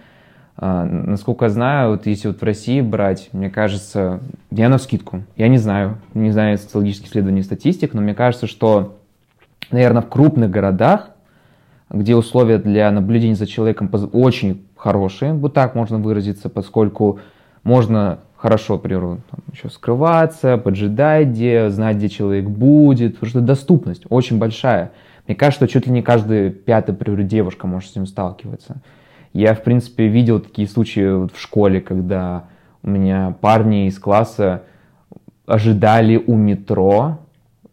а, 0.59 0.85
насколько 0.85 1.45
я 1.45 1.49
знаю, 1.49 1.91
вот 1.91 2.07
если 2.07 2.29
вот 2.29 2.41
в 2.41 2.43
России 2.43 2.81
брать, 2.81 3.29
мне 3.31 3.49
кажется, 3.49 4.21
я 4.49 4.69
на 4.69 4.79
скидку, 4.79 5.23
я 5.35 5.49
не 5.49 5.59
знаю, 5.59 5.99
не 6.15 6.31
знаю 6.31 6.57
социологических 6.57 7.09
исследований 7.09 7.43
статистик, 7.43 7.93
но 7.93 8.01
мне 8.01 8.15
кажется, 8.15 8.47
что, 8.47 8.97
наверное, 9.69 10.01
в 10.01 10.09
крупных 10.09 10.49
городах, 10.49 11.11
где 11.91 12.15
условия 12.15 12.57
для 12.57 12.89
наблюдения 12.89 13.35
за 13.35 13.45
человеком 13.45 13.89
очень 14.13 14.65
хорошие, 14.75 15.33
вот 15.33 15.53
так 15.53 15.75
можно 15.75 15.99
выразиться, 15.99 16.49
поскольку 16.49 17.19
можно 17.63 18.19
хорошо, 18.37 18.75
например, 18.75 19.01
там, 19.01 19.39
еще 19.51 19.69
скрываться, 19.69 20.57
поджидать 20.57 21.29
где, 21.29 21.69
знать, 21.69 21.97
где 21.97 22.07
человек 22.07 22.45
будет, 22.45 23.15
потому 23.15 23.29
что 23.29 23.41
доступность 23.41 24.03
очень 24.09 24.37
большая. 24.37 24.91
Мне 25.27 25.35
кажется, 25.35 25.65
что 25.65 25.73
чуть 25.73 25.87
ли 25.87 25.91
не 25.91 26.01
каждая 26.01 26.51
пятая, 26.51 26.93
например, 26.93 27.23
девушка 27.23 27.67
может 27.67 27.91
с 27.91 27.95
ним 27.95 28.05
сталкиваться. 28.05 28.77
Я, 29.33 29.53
в 29.53 29.63
принципе, 29.63 30.07
видел 30.07 30.39
такие 30.39 30.67
случаи 30.67 31.13
вот 31.13 31.33
в 31.33 31.41
школе, 31.41 31.81
когда 31.81 32.45
у 32.83 32.89
меня 32.89 33.35
парни 33.41 33.87
из 33.87 33.99
класса 33.99 34.63
ожидали 35.45 36.17
у 36.17 36.35
метро 36.35 37.19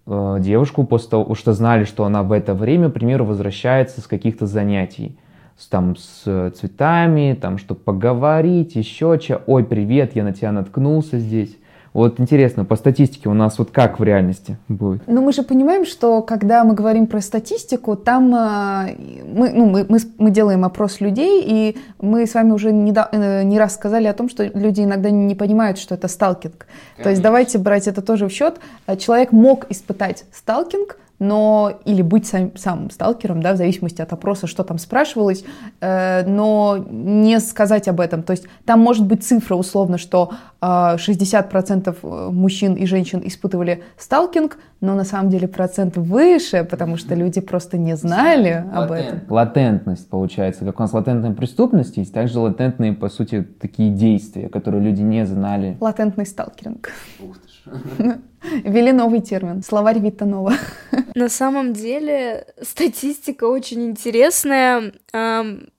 э, 0.07 0.37
девушку 0.41 0.85
после 0.85 1.11
того, 1.11 1.35
что 1.35 1.53
знали, 1.53 1.85
что 1.85 2.05
она 2.05 2.23
в 2.23 2.33
это 2.33 2.55
время, 2.55 2.91
к 2.91 2.95
примеру, 2.95 3.25
возвращается 3.25 4.01
с 4.01 4.07
каких-то 4.07 4.47
занятий. 4.47 5.17
С, 5.57 5.69
там 5.69 5.97
с 5.97 6.51
цветами, 6.57 7.39
там, 7.41 7.59
чтобы 7.59 7.81
поговорить, 7.81 8.75
еще 8.75 9.19
что. 9.21 9.43
Ой, 9.47 9.65
привет, 9.65 10.17
я 10.17 10.25
на 10.25 10.33
тебя 10.33 10.53
наткнулся 10.53 11.19
здесь. 11.19 11.57
Вот 11.95 12.19
интересно, 12.19 12.65
по 12.65 12.75
статистике 12.75 13.29
у 13.29 13.35
нас 13.35 13.57
вот 13.57 13.71
как 13.71 14.01
в 14.01 14.03
реальности 14.03 14.57
будет? 14.67 15.03
Ну, 15.07 15.23
мы 15.23 15.33
же 15.33 15.45
понимаем, 15.45 15.87
что 15.87 16.23
когда 16.23 16.65
мы 16.65 16.75
говорим 16.75 17.07
про 17.07 17.21
статистику, 17.21 17.95
там 17.95 18.35
э, 18.35 18.97
мы, 19.33 19.51
ну, 19.51 19.67
мы, 19.67 19.87
мы, 19.89 19.99
мы 20.19 20.31
делаем 20.33 20.65
опрос 20.65 21.01
людей, 21.01 21.45
и 21.47 21.77
мы 22.01 22.27
с 22.27 22.35
вами 22.35 22.51
уже 22.51 22.73
не, 22.73 22.93
э, 22.93 23.45
не 23.45 23.61
раз 23.61 23.75
сказали 23.75 24.09
о 24.09 24.13
том, 24.13 24.29
что 24.29 24.43
люди 24.43 24.81
иногда 24.81 25.11
не 25.11 25.37
понимают, 25.37 25.79
что 25.79 25.95
это 25.95 26.09
сталкинг. 26.09 26.67
Конечно. 26.67 27.05
То 27.05 27.11
есть 27.11 27.23
давайте 27.23 27.59
брать 27.59 27.87
это 27.87 28.03
тоже 28.03 28.27
в 28.27 28.33
счет. 28.33 28.59
Человек 28.99 29.31
мог 29.31 29.71
испытать 29.71 30.25
сталкинг, 30.33 30.99
но 31.25 31.81
или 31.85 32.03
быть 32.03 32.27
сам, 32.27 32.57
самым 32.57 32.91
сталкером, 32.91 33.43
да, 33.43 33.55
в 33.55 33.57
зависимости 33.57 34.03
от 34.03 34.13
опроса, 34.13 34.47
что 34.47 34.63
там 34.63 34.79
спрашивалось, 34.79 35.45
э, 35.81 36.25
но 36.27 36.85
не 36.91 37.41
сказать 37.41 37.89
об 37.89 38.01
этом. 38.01 38.23
То 38.23 38.33
есть 38.33 38.47
там 38.65 38.81
может 38.81 39.07
быть 39.07 39.25
цифра 39.25 39.55
условно, 39.55 39.99
что 39.99 40.33
э, 40.61 40.67
60% 40.67 41.97
э, 42.03 42.31
мужчин 42.31 42.75
и 42.75 42.87
женщин 42.87 43.23
испытывали 43.25 43.83
сталкинг, 43.97 44.59
но 44.81 44.95
на 44.95 45.05
самом 45.05 45.31
деле 45.31 45.49
процент 45.49 45.97
выше, 45.97 46.65
потому 46.65 46.97
что 46.97 47.15
люди 47.15 47.41
просто 47.41 47.79
не 47.79 47.97
знали 47.97 48.65
об 48.73 48.93
этом. 48.93 49.21
Латентность 49.29 50.09
получается. 50.09 50.65
Как 50.65 50.79
у 50.79 50.83
нас 50.83 50.93
латентная 50.93 51.33
преступность 51.33 51.97
есть, 51.97 52.13
также 52.13 52.39
латентные, 52.39 52.93
по 52.93 53.09
сути, 53.09 53.43
такие 53.43 53.91
действия, 53.91 54.49
которые 54.49 54.83
люди 54.83 55.01
не 55.01 55.25
знали. 55.25 55.77
Латентный 55.81 56.27
сталкеринг. 56.27 56.91
Ух 57.21 57.39
ты 57.39 57.49
ж. 57.49 58.17
Ввели 58.45 58.93
новый 58.93 59.21
термин. 59.21 59.63
Словарь 59.63 59.99
Витанова. 59.99 60.55
На 61.15 61.29
самом 61.29 61.73
деле 61.73 62.47
статистика 62.61 63.45
очень 63.45 63.87
интересная, 63.87 64.93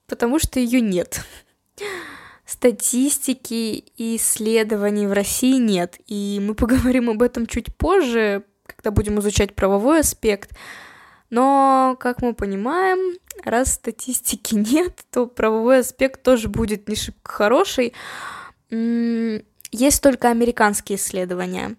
потому 0.06 0.38
что 0.38 0.58
ее 0.58 0.80
нет. 0.80 1.24
Статистики 2.44 3.84
и 3.96 4.16
исследований 4.16 5.06
в 5.06 5.12
России 5.12 5.58
нет. 5.58 5.98
И 6.06 6.40
мы 6.42 6.54
поговорим 6.54 7.10
об 7.10 7.22
этом 7.22 7.46
чуть 7.46 7.74
позже, 7.76 8.44
когда 8.66 8.90
будем 8.90 9.20
изучать 9.20 9.54
правовой 9.54 10.00
аспект. 10.00 10.50
Но, 11.30 11.96
как 11.98 12.22
мы 12.22 12.34
понимаем, 12.34 13.18
раз 13.44 13.74
статистики 13.74 14.54
нет, 14.72 15.04
то 15.10 15.26
правовой 15.26 15.80
аспект 15.80 16.22
тоже 16.22 16.48
будет 16.48 16.88
не 16.88 16.96
шибко 16.96 17.32
хороший. 17.32 17.92
Есть 18.70 20.02
только 20.02 20.30
американские 20.30 20.98
исследования. 20.98 21.76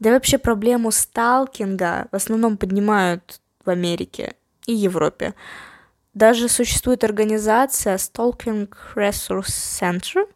Да 0.00 0.10
вообще 0.10 0.38
проблему 0.38 0.90
сталкинга 0.90 2.08
в 2.10 2.16
основном 2.16 2.56
поднимают 2.56 3.40
в 3.64 3.70
Америке 3.70 4.34
и 4.66 4.72
Европе. 4.72 5.34
Даже 6.14 6.48
существует 6.48 7.04
организация 7.04 7.96
Stalking 7.96 8.72
Resource 8.94 9.44
Center, 9.46 10.26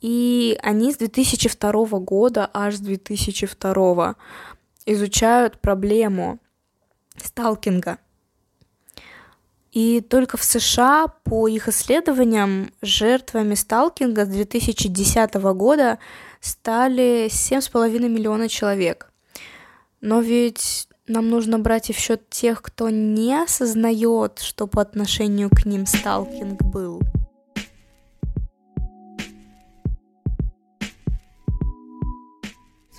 и 0.00 0.56
они 0.62 0.92
с 0.92 0.96
2002 0.96 1.98
года, 1.98 2.48
аж 2.54 2.76
с 2.76 2.80
2002 2.80 4.14
изучают 4.86 5.60
проблему 5.60 6.38
сталкинга. 7.16 7.98
И 9.72 10.00
только 10.02 10.36
в 10.36 10.44
США, 10.44 11.08
по 11.24 11.48
их 11.48 11.68
исследованиям, 11.68 12.70
жертвами 12.80 13.54
сталкинга 13.54 14.24
с 14.24 14.28
2010 14.28 15.34
года 15.34 15.98
стали 16.44 17.26
7,5 17.26 18.08
миллиона 18.08 18.48
человек. 18.48 19.10
Но 20.00 20.20
ведь 20.20 20.88
нам 21.08 21.30
нужно 21.30 21.58
брать 21.58 21.90
и 21.90 21.92
в 21.92 21.98
счет 21.98 22.28
тех, 22.28 22.60
кто 22.60 22.90
не 22.90 23.42
осознает, 23.42 24.38
что 24.40 24.66
по 24.66 24.82
отношению 24.82 25.48
к 25.50 25.64
ним 25.64 25.86
сталкинг 25.86 26.62
был. 26.62 27.00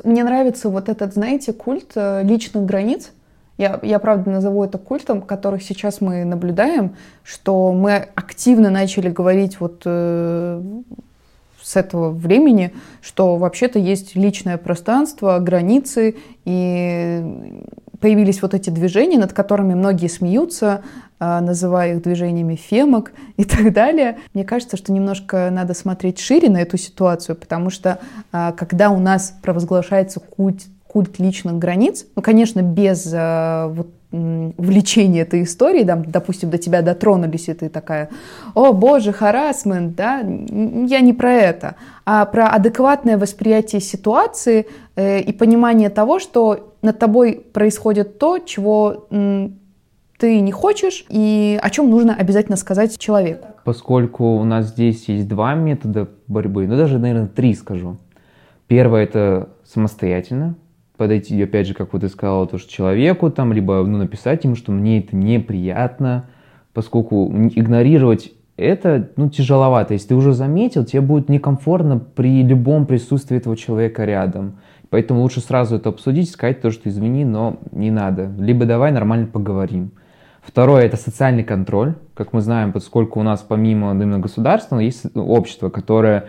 Мне 0.04 0.24
нравится 0.24 0.70
вот 0.70 0.90
этот, 0.90 1.14
знаете, 1.14 1.52
культ 1.52 1.94
э, 1.96 2.22
личных 2.24 2.64
границ. 2.66 3.12
Я, 3.58 3.80
я 3.82 3.98
правда 3.98 4.30
назову 4.30 4.64
это 4.64 4.78
культом, 4.78 5.22
который 5.22 5.60
сейчас 5.60 6.00
мы 6.00 6.26
наблюдаем, 6.26 6.96
что 7.24 7.72
мы 7.74 8.10
активно 8.14 8.70
начали 8.70 9.10
говорить 9.10 9.60
вот 9.60 9.82
э, 9.86 10.62
с 11.66 11.76
этого 11.76 12.12
времени, 12.12 12.74
что 13.02 13.38
вообще-то 13.38 13.80
есть 13.80 14.16
личное 14.16 14.58
пространство, 14.60 15.40
границы, 15.40 16.16
и 16.46 17.24
появились 18.00 18.44
вот 18.44 18.54
эти 18.54 18.70
движения, 18.70 19.18
над 19.18 19.34
которыми 19.34 19.74
многие 19.74 20.08
смеются, 20.08 20.84
а, 21.18 21.42
называя 21.42 21.96
их 21.96 22.04
движениями 22.04 22.56
фемок 22.56 23.14
и 23.38 23.46
так 23.46 23.74
далее. 23.74 24.20
Мне 24.36 24.44
кажется, 24.44 24.78
что 24.78 24.94
немножко 24.94 25.50
надо 25.52 25.74
смотреть 25.74 26.20
шире 26.20 26.50
на 26.50 26.58
эту 26.58 26.78
ситуацию, 26.78 27.36
потому 27.36 27.72
что 27.72 27.98
а, 28.32 28.52
когда 28.52 28.92
у 28.92 29.00
нас 29.00 29.34
провозглашается 29.42 30.20
культ, 30.20 30.62
культ 30.86 31.18
личных 31.18 31.58
границ, 31.58 32.06
ну, 32.16 32.22
конечно, 32.22 32.62
без 32.62 33.12
а, 33.12 33.70
вот 33.70 33.88
влечение 34.58 35.24
этой 35.24 35.44
истории, 35.44 35.84
да, 35.84 35.96
допустим, 35.96 36.50
до 36.50 36.58
тебя 36.58 36.82
дотронулись, 36.82 37.50
и 37.50 37.54
ты 37.54 37.70
такая, 37.70 38.10
о 38.54 38.74
боже, 38.74 39.12
харасмент, 39.12 39.96
да, 39.96 40.20
я 40.20 41.02
не 41.02 41.14
про 41.14 41.34
это, 41.34 41.76
а 42.06 42.26
про 42.26 42.48
адекватное 42.48 43.18
восприятие 43.18 43.82
ситуации 43.82 44.68
э, 44.96 45.20
и 45.20 45.34
понимание 45.34 45.90
того, 45.90 46.20
что 46.20 46.74
над 46.82 47.00
тобой 47.00 47.44
происходит 47.54 48.20
то, 48.20 48.40
чего 48.40 49.08
ты 50.18 50.40
не 50.40 50.52
хочешь, 50.52 51.06
и 51.10 51.60
о 51.62 51.70
чем 51.70 51.90
нужно 51.90 52.16
обязательно 52.16 52.58
сказать 52.58 52.98
человеку. 52.98 53.48
Поскольку 53.66 54.38
у 54.38 54.44
нас 54.44 54.68
здесь 54.68 55.10
есть 55.10 55.28
два 55.28 55.56
метода 55.56 56.08
борьбы, 56.28 56.68
ну 56.68 56.78
даже, 56.78 57.00
наверное, 57.00 57.28
три 57.28 57.54
скажу. 57.54 57.98
Первое 58.68 59.04
это 59.04 59.50
самостоятельно, 59.66 60.56
подойти, 60.96 61.42
опять 61.42 61.68
же, 61.68 61.74
как 61.74 61.94
вот 61.94 62.02
ты 62.02 62.10
сказала, 62.10 62.48
то, 62.48 62.58
что 62.58 62.72
человеку 62.72 63.30
там, 63.30 63.54
либо 63.54 63.84
ну, 63.86 63.98
написать 63.98 64.44
ему, 64.44 64.56
что 64.56 64.72
мне 64.72 65.00
это 65.00 65.16
неприятно, 65.16 66.26
поскольку 66.74 67.32
игнорировать 67.32 68.32
это 68.58 69.10
ну, 69.16 69.30
тяжеловато. 69.30 69.94
Если 69.94 70.10
ты 70.10 70.16
уже 70.16 70.34
заметил, 70.34 70.86
тебе 70.86 71.02
будет 71.02 71.30
некомфортно 71.30 72.00
при 72.00 72.44
любом 72.44 72.86
присутствии 72.86 73.38
этого 73.38 73.58
человека 73.58 74.06
рядом. 74.06 74.60
Поэтому 74.90 75.22
лучше 75.22 75.42
сразу 75.42 75.76
это 75.76 75.90
обсудить, 75.90 76.30
сказать 76.30 76.62
то, 76.62 76.72
что 76.72 76.90
извини, 76.90 77.26
но 77.26 77.60
не 77.72 77.92
надо. 77.92 78.32
Либо 78.38 78.66
давай 78.66 78.92
нормально 78.92 79.28
поговорим. 79.28 79.92
Второе– 80.42 80.84
это 80.86 80.96
социальный 80.96 81.44
контроль. 81.44 81.96
Как 82.14 82.32
мы 82.32 82.42
знаем, 82.42 82.72
поскольку 82.72 83.20
у 83.20 83.24
нас 83.24 83.42
помимо 83.42 83.92
именно 83.92 84.20
государства 84.20 84.78
есть 84.80 85.06
общество, 85.16 85.70
которое 85.70 86.26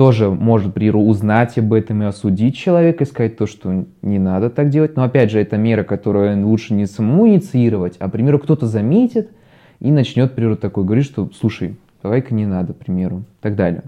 тоже 0.00 0.30
может, 0.30 0.72
при 0.72 0.90
узнать 0.90 1.58
об 1.58 1.74
этом 1.74 2.02
и 2.02 2.06
осудить 2.06 2.56
человека, 2.56 3.04
и 3.04 3.06
сказать 3.06 3.36
то, 3.36 3.44
что 3.44 3.84
не 4.00 4.18
надо 4.18 4.48
так 4.48 4.70
делать. 4.70 4.96
Но 4.96 5.02
опять 5.02 5.30
же, 5.30 5.38
это 5.38 5.58
мера, 5.58 5.84
которую 5.84 6.48
лучше 6.48 6.72
не 6.72 6.86
самому 6.86 7.28
инициировать, 7.28 7.96
а, 7.98 8.08
к 8.08 8.12
примеру, 8.12 8.38
кто-то 8.38 8.64
заметит 8.64 9.28
и 9.78 9.90
начнет, 9.90 10.32
к 10.32 10.56
такой 10.56 10.84
говорить, 10.84 11.04
что, 11.04 11.28
слушай, 11.38 11.76
давай-ка 12.02 12.34
не 12.34 12.46
надо, 12.46 12.72
к 12.72 12.78
примеру, 12.78 13.18
и 13.18 13.42
так 13.42 13.56
далее. 13.56 13.82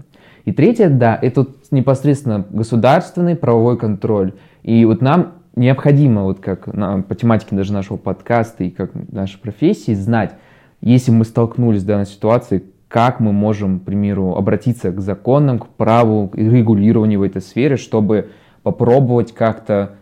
И 0.45 0.51
третье, 0.51 0.87
да, 0.87 1.17
это 1.19 1.47
непосредственно 1.71 2.45
государственный 2.47 3.35
правовой 3.35 3.79
контроль. 3.79 4.33
И 4.61 4.85
вот 4.85 5.01
нам 5.01 5.31
необходимо, 5.55 6.25
вот 6.25 6.39
как 6.41 6.67
на, 6.67 7.01
по 7.01 7.15
тематике 7.15 7.55
даже 7.55 7.73
нашего 7.73 7.97
подкаста 7.97 8.65
и 8.65 8.69
как 8.69 8.91
нашей 9.11 9.39
профессии, 9.39 9.95
знать, 9.95 10.35
если 10.79 11.09
мы 11.09 11.25
столкнулись 11.25 11.81
с 11.81 11.85
данной 11.85 12.05
ситуацией, 12.05 12.65
как 12.93 13.19
мы 13.19 13.31
можем, 13.31 13.79
к 13.79 13.85
примеру, 13.85 14.35
обратиться 14.35 14.91
к 14.91 15.01
законам, 15.01 15.57
к 15.57 15.67
праву, 15.67 16.27
к 16.27 16.35
регулированию 16.35 17.21
в 17.21 17.23
этой 17.23 17.41
сфере, 17.41 17.75
чтобы 17.75 18.29
попробовать 18.61 19.33
как-то 19.33 19.95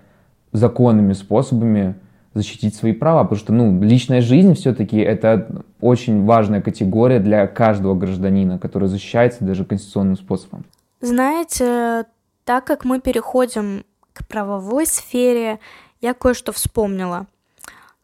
законными 0.51 1.13
способами 1.13 1.95
защитить 2.33 2.75
свои 2.75 2.91
права, 2.91 3.23
потому 3.23 3.39
что 3.39 3.53
ну, 3.53 3.81
личная 3.81 4.19
жизнь 4.19 4.55
все-таки 4.55 4.97
это 4.97 5.63
очень 5.79 6.25
важная 6.25 6.61
категория 6.61 7.19
для 7.19 7.47
каждого 7.47 7.95
гражданина, 7.95 8.59
который 8.59 8.89
защищается 8.89 9.45
даже 9.45 9.63
конституционным 9.63 10.17
способом. 10.17 10.65
Знаете, 10.99 12.07
так 12.43 12.65
как 12.65 12.83
мы 12.83 12.99
переходим 12.99 13.85
к 14.11 14.27
правовой 14.27 14.85
сфере, 14.85 15.59
я 16.01 16.13
кое-что 16.13 16.51
вспомнила. 16.51 17.27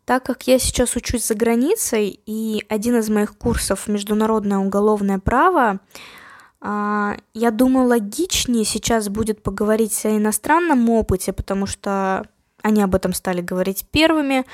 Так 0.08 0.24
как 0.24 0.48
я 0.48 0.58
сейчас 0.58 0.96
учусь 0.96 1.26
за 1.26 1.36
границей, 1.36 2.18
и 2.26 2.64
один 2.70 2.96
из 2.98 3.10
моих 3.10 3.38
курсов 3.38 3.90
«Международное 3.90 4.58
уголовное 4.58 5.20
право», 5.20 5.82
а, 6.62 7.18
я 7.34 7.52
думаю, 7.52 7.88
логичнее 7.88 8.64
сейчас 8.64 9.10
будет 9.10 9.44
поговорить 9.44 10.06
о 10.06 10.16
иностранном 10.16 10.90
опыте, 10.90 11.34
потому 11.34 11.66
что 11.66 12.26
они 12.62 12.82
об 12.82 12.96
этом 12.96 13.12
стали 13.12 13.42
говорить 13.42 13.86
первыми. 13.92 14.46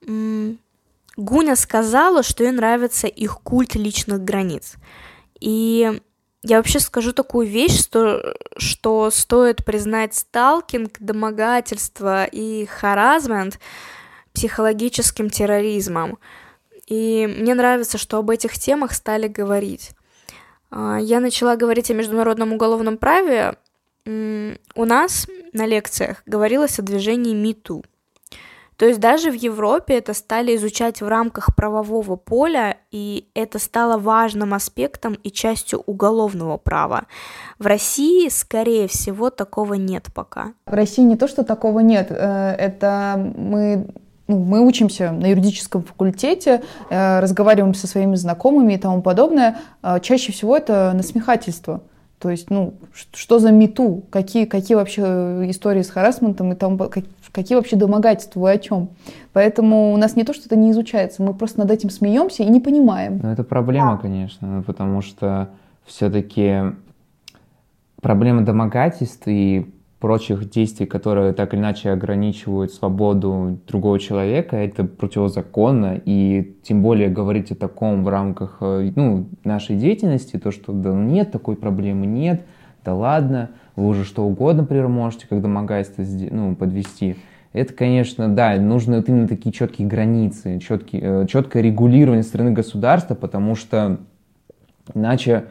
Гуня 0.00 1.56
сказала, 1.56 2.22
что 2.22 2.44
ей 2.44 2.52
нравится 2.52 3.06
их 3.06 3.40
культ 3.42 3.74
личных 3.74 4.24
границ. 4.24 4.76
И 5.40 6.00
я 6.42 6.56
вообще 6.56 6.80
скажу 6.80 7.12
такую 7.12 7.46
вещь, 7.46 7.78
что, 7.78 8.34
что 8.56 9.10
стоит 9.10 9.62
признать 9.62 10.14
сталкинг, 10.14 10.96
домогательство 11.00 12.24
и 12.24 12.64
харазмент– 12.64 13.60
психологическим 14.36 15.30
терроризмом. 15.30 16.18
И 16.86 17.26
мне 17.26 17.54
нравится, 17.54 17.96
что 17.96 18.18
об 18.18 18.28
этих 18.28 18.58
темах 18.58 18.92
стали 18.92 19.28
говорить. 19.28 19.92
А, 20.70 20.98
я 21.00 21.20
начала 21.20 21.56
говорить 21.56 21.90
о 21.90 21.94
международном 21.94 22.52
уголовном 22.52 22.98
праве. 22.98 23.56
У 24.04 24.84
нас 24.84 25.26
на 25.54 25.66
лекциях 25.66 26.22
говорилось 26.26 26.78
о 26.78 26.82
движении 26.82 27.34
МИТУ. 27.34 27.82
То 28.76 28.84
есть 28.84 29.00
даже 29.00 29.30
в 29.30 29.34
Европе 29.34 29.94
это 29.94 30.12
стали 30.12 30.54
изучать 30.54 31.00
в 31.00 31.08
рамках 31.08 31.56
правового 31.56 32.16
поля, 32.16 32.76
и 32.90 33.26
это 33.34 33.58
стало 33.58 33.96
важным 33.96 34.52
аспектом 34.52 35.14
и 35.14 35.30
частью 35.30 35.82
уголовного 35.86 36.58
права. 36.58 37.06
В 37.58 37.66
России, 37.66 38.28
скорее 38.28 38.86
всего, 38.86 39.30
такого 39.30 39.74
нет 39.74 40.08
пока. 40.14 40.52
В 40.66 40.74
России 40.74 41.02
не 41.02 41.16
то, 41.16 41.26
что 41.26 41.42
такого 41.42 41.80
нет, 41.80 42.08
э, 42.10 42.54
это 42.58 43.32
мы 43.36 43.88
ну, 44.28 44.42
мы 44.42 44.66
учимся 44.66 45.12
на 45.12 45.26
юридическом 45.26 45.82
факультете, 45.82 46.62
э, 46.90 47.20
разговариваем 47.20 47.74
со 47.74 47.86
своими 47.86 48.16
знакомыми 48.16 48.74
и 48.74 48.78
тому 48.78 49.02
подобное, 49.02 49.58
э, 49.82 50.00
чаще 50.00 50.32
всего 50.32 50.56
это 50.56 50.92
насмехательство. 50.94 51.82
То 52.18 52.30
есть, 52.30 52.48
ну, 52.50 52.74
что 53.12 53.38
за 53.38 53.52
мету? 53.52 54.02
Какие, 54.10 54.46
какие 54.46 54.74
вообще 54.74 55.02
истории 55.50 55.82
с 55.82 55.90
харасментом 55.90 56.52
и 56.52 56.56
там, 56.56 56.78
какие 56.78 57.56
вообще 57.56 57.76
домогательства, 57.76 58.40
вы 58.40 58.52
о 58.52 58.58
чем? 58.58 58.88
Поэтому 59.34 59.92
у 59.92 59.96
нас 59.98 60.16
не 60.16 60.24
то, 60.24 60.32
что 60.32 60.46
это 60.46 60.56
не 60.56 60.70
изучается, 60.70 61.22
мы 61.22 61.34
просто 61.34 61.60
над 61.60 61.70
этим 61.70 61.90
смеемся 61.90 62.42
и 62.42 62.46
не 62.46 62.60
понимаем. 62.60 63.20
Ну, 63.22 63.30
это 63.30 63.44
проблема, 63.44 63.98
конечно, 63.98 64.64
потому 64.66 65.02
что 65.02 65.50
все-таки 65.84 66.72
проблема 68.00 68.42
домогательств 68.42 69.28
и 69.28 69.70
прочих 70.06 70.48
действий, 70.48 70.86
которые 70.86 71.32
так 71.32 71.52
или 71.52 71.60
иначе 71.60 71.90
ограничивают 71.90 72.72
свободу 72.72 73.58
другого 73.66 73.98
человека, 73.98 74.54
это 74.54 74.84
противозаконно, 74.84 76.00
и 76.04 76.54
тем 76.62 76.80
более 76.80 77.08
говорить 77.08 77.50
о 77.50 77.56
таком 77.56 78.04
в 78.04 78.08
рамках 78.08 78.58
э, 78.60 78.92
ну, 78.94 79.26
нашей 79.42 79.74
деятельности, 79.74 80.38
то, 80.38 80.52
что 80.52 80.72
да 80.72 80.92
нет, 80.92 81.32
такой 81.32 81.56
проблемы 81.56 82.06
нет, 82.06 82.42
да 82.84 82.94
ладно, 82.94 83.50
вы 83.74 83.88
уже 83.88 84.04
что 84.04 84.22
угодно, 84.22 84.62
например, 84.62 84.86
можете 84.86 85.26
как 85.26 85.42
домогательство 85.42 86.04
ну, 86.30 86.54
подвести. 86.54 87.16
Это, 87.52 87.72
конечно, 87.72 88.32
да, 88.32 88.54
нужны 88.60 88.98
вот 88.98 89.08
именно 89.08 89.26
такие 89.26 89.52
четкие 89.52 89.88
границы, 89.88 90.60
четкие, 90.60 91.26
четкое 91.26 91.64
регулирование 91.64 92.22
стороны 92.22 92.52
государства, 92.52 93.16
потому 93.16 93.56
что 93.56 93.98
иначе 94.94 95.46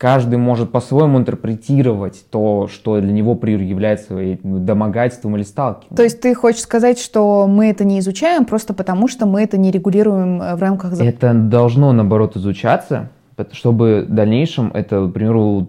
каждый 0.00 0.38
может 0.38 0.72
по-своему 0.72 1.18
интерпретировать 1.18 2.24
то, 2.30 2.68
что 2.72 2.98
для 3.02 3.12
него 3.12 3.38
является 3.42 4.16
домогательством 4.42 5.36
или 5.36 5.42
сталкиванием. 5.42 5.94
То 5.94 6.02
есть 6.02 6.22
ты 6.22 6.34
хочешь 6.34 6.62
сказать, 6.62 6.98
что 6.98 7.46
мы 7.46 7.66
это 7.68 7.84
не 7.84 7.98
изучаем 7.98 8.46
просто 8.46 8.72
потому, 8.72 9.08
что 9.08 9.26
мы 9.26 9.42
это 9.42 9.58
не 9.58 9.70
регулируем 9.70 10.40
э, 10.40 10.56
в 10.56 10.62
рамках 10.62 10.92
закона? 10.92 11.10
Это 11.10 11.34
должно, 11.34 11.92
наоборот, 11.92 12.34
изучаться, 12.34 13.10
чтобы 13.52 14.06
в 14.08 14.14
дальнейшем 14.14 14.70
это, 14.72 15.06
к 15.06 15.12
примеру, 15.12 15.68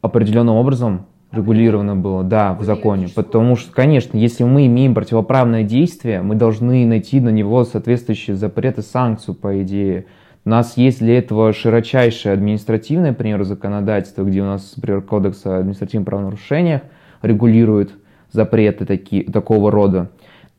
определенным 0.00 0.54
образом 0.54 1.06
регулировано 1.32 1.96
было, 1.96 2.22
да, 2.22 2.54
в 2.54 2.62
законе. 2.62 3.08
Потому 3.12 3.56
что, 3.56 3.72
конечно, 3.72 4.16
если 4.16 4.44
мы 4.44 4.66
имеем 4.66 4.94
противоправное 4.94 5.64
действие, 5.64 6.22
мы 6.22 6.36
должны 6.36 6.86
найти 6.86 7.18
на 7.18 7.30
него 7.30 7.64
соответствующие 7.64 8.36
запреты, 8.36 8.82
санкцию, 8.82 9.34
по 9.34 9.60
идее. 9.60 10.06
У 10.44 10.48
нас 10.48 10.78
есть 10.78 11.00
для 11.00 11.18
этого 11.18 11.52
широчайшее 11.52 12.32
административное, 12.32 13.10
например, 13.10 13.44
законодательство, 13.44 14.24
где 14.24 14.40
у 14.40 14.46
нас, 14.46 14.72
например, 14.76 15.02
кодекс 15.02 15.44
о 15.44 15.58
административных 15.58 16.06
правонарушениях 16.06 16.82
регулирует 17.20 17.92
запреты 18.32 18.86
такие, 18.86 19.24
такого 19.24 19.70
рода. 19.70 20.10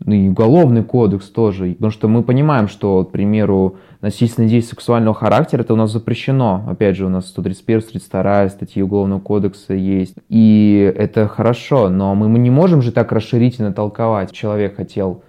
Ну 0.04 0.14
и 0.14 0.30
уголовный 0.30 0.84
кодекс 0.84 1.30
тоже. 1.30 1.74
Потому 1.74 1.92
что 1.92 2.08
мы 2.08 2.24
понимаем, 2.24 2.68
что, 2.68 3.06
к 3.06 3.12
примеру, 3.12 3.78
насильственные 4.02 4.50
действия 4.50 4.76
сексуального 4.76 5.16
характера, 5.16 5.62
это 5.62 5.74
у 5.74 5.78
нас 5.78 5.92
запрещено. 5.92 6.64
Опять 6.68 6.96
же, 6.96 7.06
у 7.06 7.10
нас 7.10 7.28
131, 7.28 7.82
132 7.82 8.50
статьи 8.50 8.82
Уголовного 8.82 9.20
кодекса 9.20 9.74
есть. 9.74 10.16
И 10.30 10.94
это 10.96 11.28
хорошо, 11.28 11.90
но 11.90 12.16
мы, 12.16 12.30
мы 12.30 12.40
не 12.40 12.50
можем 12.50 12.82
же 12.82 12.92
так 12.92 13.12
расширительно 13.12 13.74
толковать. 13.74 14.32
Человек 14.32 14.76
хотел 14.76 15.24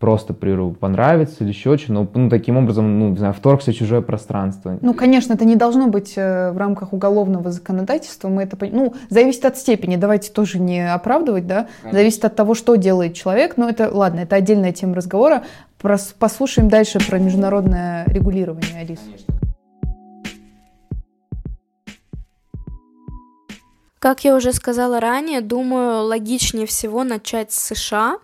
просто, 0.00 0.32
к 0.32 0.70
понравится 0.80 1.44
или 1.44 1.50
еще 1.50 1.76
что, 1.76 1.92
но 1.92 2.08
ну, 2.14 2.30
таким 2.30 2.56
образом, 2.56 2.98
ну, 2.98 3.10
не 3.10 3.18
знаю, 3.18 3.34
вторгся 3.34 3.70
в 3.70 3.74
чужое 3.74 4.00
пространство. 4.00 4.78
Ну, 4.80 4.94
конечно, 4.94 5.34
это 5.34 5.44
не 5.44 5.56
должно 5.56 5.88
быть 5.88 6.14
э, 6.16 6.50
в 6.52 6.56
рамках 6.56 6.94
уголовного 6.94 7.52
законодательства, 7.52 8.28
мы 8.28 8.42
это, 8.42 8.56
ну, 8.72 8.94
зависит 9.10 9.44
от 9.44 9.58
степени, 9.58 9.96
давайте 9.96 10.32
тоже 10.32 10.58
не 10.58 10.90
оправдывать, 10.90 11.46
да, 11.46 11.68
конечно. 11.82 11.98
зависит 11.98 12.24
от 12.24 12.34
того, 12.34 12.54
что 12.54 12.76
делает 12.76 13.12
человек, 13.12 13.58
но 13.58 13.68
это, 13.68 13.90
ладно, 13.92 14.20
это 14.20 14.36
отдельная 14.36 14.72
тема 14.72 14.94
разговора, 14.94 15.44
послушаем 16.18 16.70
дальше 16.70 16.98
про 17.06 17.18
международное 17.18 18.04
регулирование, 18.06 18.80
Алис. 18.80 19.00
Как 23.98 24.24
я 24.24 24.34
уже 24.34 24.54
сказала 24.54 24.98
ранее, 24.98 25.42
думаю, 25.42 26.04
логичнее 26.04 26.66
всего 26.66 27.04
начать 27.04 27.52
с 27.52 27.74
США, 27.74 28.16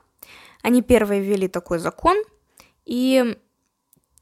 они 0.67 0.83
первые 0.83 1.21
ввели 1.23 1.47
такой 1.47 1.79
закон, 1.79 2.17
и 2.87 3.37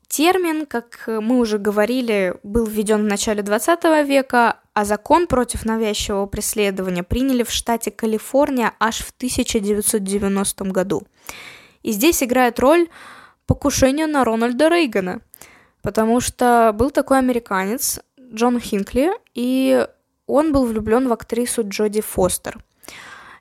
термин, 0.09 0.67
как 0.67 1.05
мы 1.07 1.39
уже 1.39 1.57
говорили, 1.57 2.37
был 2.43 2.67
введен 2.67 3.01
в 3.01 3.09
начале 3.09 3.43
20 3.43 4.07
века, 4.07 4.61
а 4.75 4.85
закон 4.85 5.27
против 5.27 5.65
навязчивого 5.65 6.27
преследования 6.27 7.03
приняли 7.03 7.45
в 7.45 7.51
штате 7.51 7.91
Калифорния 7.91 8.75
аж 8.79 8.99
в 8.99 9.11
1990 9.17 10.65
году. 10.65 11.05
И 11.83 11.93
здесь 11.93 12.23
играет 12.23 12.61
роль 12.61 12.89
покушение 13.47 14.07
на 14.07 14.23
Рональда 14.23 14.69
Рейгана, 14.69 15.23
потому 15.81 16.21
что 16.21 16.73
был 16.75 16.91
такой 16.91 17.21
американец 17.21 18.01
Джон 18.21 18.61
Хинкли, 18.61 19.13
и 19.33 19.89
он 20.27 20.53
был 20.53 20.67
влюблен 20.67 21.09
в 21.09 21.13
актрису 21.15 21.67
Джоди 21.67 22.03
Фостер– 22.03 22.63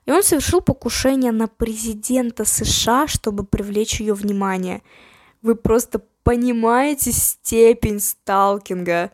и 0.06 0.10
он 0.10 0.22
совершил 0.22 0.60
покушение 0.60 1.32
на 1.32 1.48
президента 1.48 2.44
США, 2.44 3.06
чтобы 3.06 3.44
привлечь 3.44 4.00
ее 4.00 4.14
внимание. 4.14 4.82
Вы 5.42 5.54
просто 5.54 6.02
понимаете 6.22 7.12
степень 7.12 8.00
сталкинга. 8.00 9.12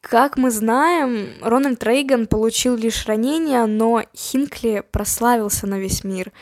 Как 0.00 0.36
мы 0.36 0.52
знаем, 0.52 1.34
Рональд 1.42 1.82
Рейган 1.82 2.28
получил 2.28 2.76
лишь 2.76 3.06
ранения, 3.06 3.66
но 3.66 4.02
Хинкли 4.14 4.84
прославился 4.92 5.66
на 5.66 5.78
весь 5.78 6.04
мир. 6.04 6.32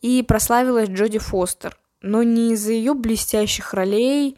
И 0.00 0.22
прославилась 0.22 0.88
Джоди 0.88 1.18
Фостер. 1.18 1.76
Но 2.02 2.22
не 2.22 2.52
из-за 2.52 2.72
ее 2.72 2.94
блестящих 2.94 3.74
ролей, 3.74 4.36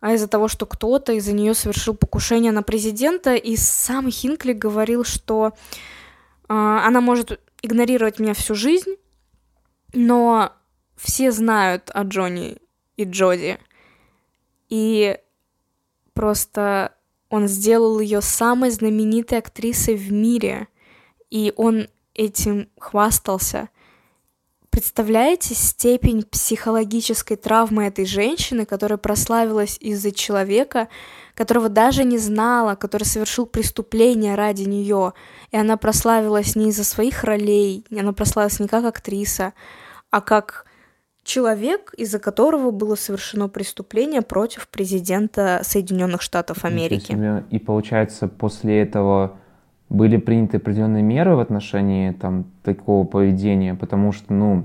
а 0.00 0.14
из-за 0.14 0.28
того, 0.28 0.48
что 0.48 0.64
кто-то 0.64 1.12
из-за 1.12 1.32
нее 1.32 1.54
совершил 1.54 1.94
покушение 1.94 2.52
на 2.52 2.62
президента, 2.62 3.34
и 3.34 3.56
сам 3.56 4.10
Хинкли 4.10 4.52
говорил, 4.52 5.04
что 5.04 5.48
э, 5.48 5.52
она 6.48 7.00
может 7.00 7.40
игнорировать 7.62 8.18
меня 8.18 8.34
всю 8.34 8.54
жизнь, 8.54 8.96
но 9.92 10.52
все 10.96 11.30
знают 11.30 11.90
о 11.94 12.02
Джонни 12.02 12.58
и 12.96 13.04
Джоди. 13.04 13.58
И 14.68 15.18
просто 16.12 16.94
он 17.28 17.48
сделал 17.48 18.00
ее 18.00 18.20
самой 18.20 18.70
знаменитой 18.70 19.38
актрисой 19.38 19.96
в 19.96 20.12
мире, 20.12 20.68
и 21.30 21.52
он 21.56 21.88
этим 22.14 22.68
хвастался. 22.78 23.70
Представляете 24.72 25.54
степень 25.54 26.22
психологической 26.22 27.36
травмы 27.36 27.84
этой 27.84 28.06
женщины, 28.06 28.64
которая 28.64 28.96
прославилась 28.96 29.76
из-за 29.78 30.12
человека, 30.12 30.88
которого 31.34 31.68
даже 31.68 32.04
не 32.04 32.16
знала, 32.16 32.74
который 32.74 33.04
совершил 33.04 33.44
преступление 33.44 34.34
ради 34.34 34.62
нее. 34.62 35.12
И 35.50 35.58
она 35.58 35.76
прославилась 35.76 36.56
не 36.56 36.70
из-за 36.70 36.84
своих 36.84 37.22
ролей, 37.22 37.84
она 37.94 38.14
прославилась 38.14 38.60
не 38.60 38.66
как 38.66 38.86
актриса, 38.86 39.52
а 40.08 40.22
как 40.22 40.64
человек, 41.22 41.92
из-за 41.98 42.18
которого 42.18 42.70
было 42.70 42.94
совершено 42.94 43.50
преступление 43.50 44.22
против 44.22 44.68
президента 44.68 45.60
Соединенных 45.64 46.22
Штатов 46.22 46.64
Америки. 46.64 47.14
И 47.50 47.58
получается, 47.58 48.26
после 48.26 48.80
этого 48.80 49.38
были 49.92 50.16
приняты 50.16 50.56
определенные 50.56 51.02
меры 51.02 51.36
в 51.36 51.40
отношении 51.40 52.12
там, 52.12 52.46
такого 52.62 53.04
поведения, 53.04 53.74
потому 53.74 54.12
что, 54.12 54.32
ну, 54.32 54.64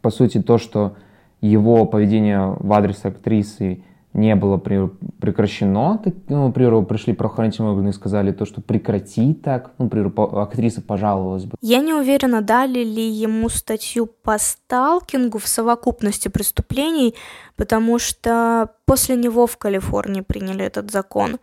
по 0.00 0.10
сути, 0.10 0.40
то, 0.40 0.58
что 0.58 0.94
его 1.40 1.84
поведение 1.86 2.56
в 2.60 2.72
адрес 2.72 3.04
актрисы 3.04 3.82
не 4.12 4.36
было 4.36 4.56
при, 4.56 4.88
прекращено. 5.20 6.00
Ну, 6.28 6.52
при, 6.52 6.84
пришли 6.84 7.14
правоохранительные 7.14 7.72
органы 7.72 7.88
и 7.88 7.92
сказали 7.92 8.30
то, 8.30 8.46
что 8.46 8.60
прекрати 8.60 9.34
так. 9.34 9.72
Ну, 9.78 9.88
при, 9.88 10.06
актриса 10.40 10.82
пожаловалась 10.82 11.44
бы. 11.44 11.56
Я 11.60 11.80
не 11.80 11.92
уверена, 11.92 12.40
дали 12.40 12.84
ли 12.84 13.10
ему 13.10 13.48
статью 13.48 14.06
по 14.06 14.38
сталкингу 14.38 15.38
в 15.38 15.48
совокупности 15.48 16.28
преступлений, 16.28 17.16
потому 17.56 17.98
что 17.98 18.70
после 18.86 19.16
него 19.16 19.48
в 19.48 19.56
Калифорнии 19.56 20.20
приняли 20.20 20.64
этот 20.64 20.92
закон. 20.92 21.38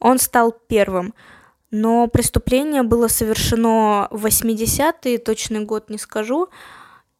Он 0.00 0.18
стал 0.18 0.52
первым. 0.66 1.14
Но 1.70 2.08
преступление 2.08 2.82
было 2.82 3.08
совершено 3.08 4.08
в 4.10 4.26
80-е, 4.26 5.18
точный 5.18 5.64
год 5.64 5.88
не 5.88 5.98
скажу, 5.98 6.48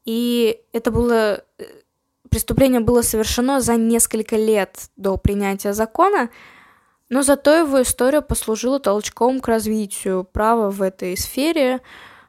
и 0.05 0.61
это 0.73 0.91
было 0.91 1.45
э, 1.59 1.65
преступление 2.31 2.81
было 2.81 3.03
совершено 3.03 3.61
за 3.61 3.77
несколько 3.77 4.37
лет 4.37 4.91
до 4.97 5.17
принятия 5.17 5.73
закона, 5.73 6.31
но 7.09 7.23
зато 7.23 7.53
его 7.53 7.83
история 7.83 8.23
послужила 8.23 8.79
толчком 8.79 9.41
к 9.41 9.49
развитию 9.49 10.25
права 10.25 10.71
в 10.71 10.81
этой 10.81 11.17
сфере, 11.17 11.81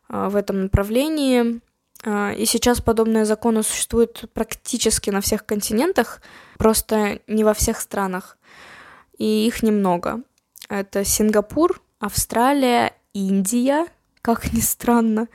а, 0.10 0.30
в 0.30 0.36
этом 0.36 0.64
направлении. 0.64 1.62
А, 2.04 2.32
и 2.32 2.46
сейчас 2.46 2.82
подобные 2.82 3.26
законы 3.26 3.62
существуют 3.62 4.26
практически 4.34 5.12
на 5.12 5.22
всех 5.22 5.46
континентах, 5.46 6.22
просто 6.58 7.20
не 7.28 7.44
во 7.44 7.54
всех 7.54 7.80
странах. 7.80 8.38
И 9.18 9.46
их 9.46 9.62
немного. 9.62 10.22
Это 10.68 11.06
Сингапур, 11.06 11.80
Австралия, 12.02 12.94
Индия, 13.14 13.86
как 14.22 14.52
ни 14.54 14.60
странно, 14.60 15.28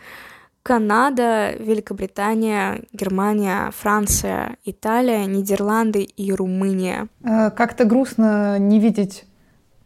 Канада, 0.64 1.52
Великобритания, 1.60 2.82
Германия, 2.92 3.70
Франция, 3.70 4.56
Италия, 4.64 5.24
Нидерланды 5.26 6.02
и 6.02 6.32
Румыния. 6.32 7.06
Э, 7.22 7.52
как-то 7.52 7.84
грустно 7.84 8.58
не 8.58 8.80
видеть 8.80 9.26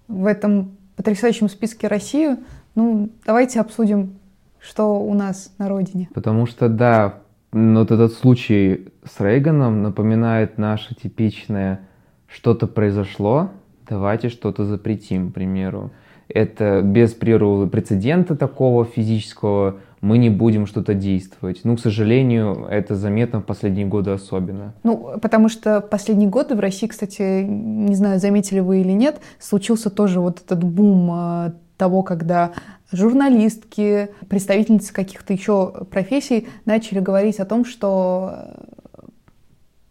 в 0.09 0.25
этом 0.25 0.79
потрясающем 0.97 1.51
списке 1.51 1.87
Россию. 1.87 2.39
Ну, 2.75 3.11
давайте 3.27 3.61
обсудим, 3.61 4.19
что 4.59 4.99
у 4.99 5.13
нас 5.13 5.53
на 5.59 5.69
родине. 5.69 6.09
Потому 6.15 6.47
что, 6.47 6.71
да, 6.71 7.21
вот 7.53 7.91
этот 7.91 8.15
случай 8.15 8.89
с 9.05 9.21
Рейганом 9.21 9.83
напоминает 9.83 10.57
наше 10.57 10.95
типичное 10.95 11.81
«что-то 12.27 12.67
произошло, 12.67 13.51
давайте 13.87 14.31
что-то 14.31 14.65
запретим», 14.65 15.31
к 15.31 15.35
примеру. 15.35 15.91
Это 16.33 16.83
без 16.83 17.13
прецедента 17.13 18.37
такого 18.37 18.85
физического 18.85 19.77
мы 20.01 20.17
не 20.17 20.31
будем 20.31 20.67
что-то 20.67 20.95
действовать. 20.95 21.61
Ну, 21.65 21.77
к 21.77 21.81
сожалению, 21.81 22.67
это 22.71 22.97
заметно 22.97 23.41
в 23.41 23.45
последние 23.45 23.87
годы 23.87 24.13
особенно. 24.13 24.73
Ну, 24.83 25.19
потому 25.21 25.49
что 25.49 25.81
последние 25.81 26.29
годы 26.29 26.55
в 26.55 26.61
России, 26.61 26.87
кстати, 26.87 27.43
не 27.43 27.95
знаю, 27.95 28.19
заметили 28.19 28.61
вы 28.61 28.81
или 28.81 28.93
нет, 28.93 29.21
случился 29.39 29.91
тоже 29.91 30.21
вот 30.21 30.41
этот 30.45 30.65
бум 30.65 31.11
а, 31.13 31.53
того, 31.77 32.03
когда 32.03 32.53
журналистки, 32.93 34.09
представительницы 34.29 34.93
каких-то 34.93 35.33
еще 35.33 35.85
профессий 35.91 36.49
начали 36.65 37.01
говорить 37.01 37.39
о 37.39 37.45
том, 37.45 37.65
что 37.65 38.55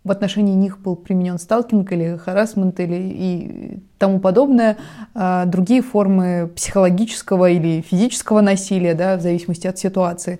в 0.09 0.11
отношении 0.11 0.55
них 0.55 0.79
был 0.79 0.95
применен 0.95 1.37
сталкинг 1.37 1.91
или 1.91 2.17
харасмент 2.17 2.79
или 2.79 2.95
и 2.95 3.79
тому 3.99 4.19
подобное, 4.19 4.77
а 5.13 5.45
другие 5.45 5.83
формы 5.83 6.51
психологического 6.55 7.51
или 7.51 7.81
физического 7.81 8.41
насилия, 8.41 8.95
да, 8.95 9.17
в 9.17 9.21
зависимости 9.21 9.67
от 9.67 9.77
ситуации. 9.77 10.39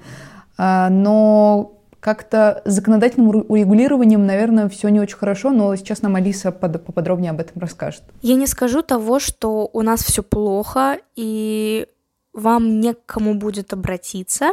А, 0.57 0.89
но 0.89 1.73
как-то 1.99 2.63
законодательным 2.65 3.45
урегулированием, 3.47 4.25
наверное, 4.25 4.69
все 4.69 4.89
не 4.89 4.99
очень 4.99 5.17
хорошо, 5.17 5.51
но 5.51 5.75
сейчас 5.75 6.01
нам 6.01 6.15
Алиса 6.15 6.51
под, 6.51 6.83
поподробнее 6.83 7.29
об 7.29 7.39
этом 7.39 7.61
расскажет. 7.61 8.01
Я 8.23 8.33
не 8.33 8.47
скажу 8.47 8.81
того, 8.81 9.19
что 9.19 9.69
у 9.71 9.83
нас 9.83 10.03
все 10.03 10.23
плохо, 10.23 10.97
и 11.15 11.85
вам 12.33 12.79
не 12.79 12.95
к 12.95 13.05
кому 13.05 13.35
будет 13.35 13.71
обратиться. 13.71 14.49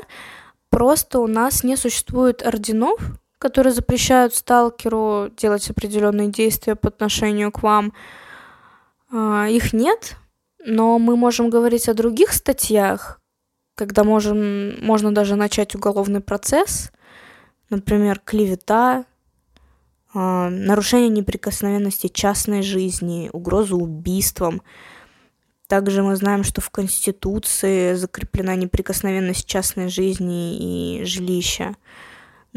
Просто 0.68 1.20
у 1.20 1.26
нас 1.26 1.64
не 1.64 1.74
существует 1.76 2.46
орденов, 2.46 3.00
которые 3.38 3.72
запрещают 3.72 4.34
сталкеру 4.34 5.30
делать 5.36 5.68
определенные 5.70 6.28
действия 6.28 6.74
по 6.74 6.88
отношению 6.88 7.52
к 7.52 7.62
вам. 7.62 7.92
А, 9.12 9.46
их 9.48 9.72
нет, 9.72 10.16
но 10.64 10.98
мы 10.98 11.16
можем 11.16 11.50
говорить 11.50 11.88
о 11.88 11.94
других 11.94 12.32
статьях, 12.32 13.20
когда 13.74 14.04
можем, 14.04 14.82
можно 14.84 15.14
даже 15.14 15.36
начать 15.36 15.74
уголовный 15.74 16.20
процесс, 16.20 16.90
например, 17.70 18.20
клевета, 18.24 19.04
а, 20.14 20.48
нарушение 20.48 21.10
неприкосновенности 21.10 22.08
частной 22.08 22.62
жизни, 22.62 23.28
угрозу 23.32 23.76
убийством. 23.76 24.62
Также 25.68 26.02
мы 26.02 26.16
знаем, 26.16 26.42
что 26.42 26.60
в 26.60 26.70
Конституции 26.70 27.94
закреплена 27.94 28.54
неприкосновенность 28.54 29.46
частной 29.46 29.88
жизни 29.88 31.00
и 31.00 31.04
жилища 31.04 31.74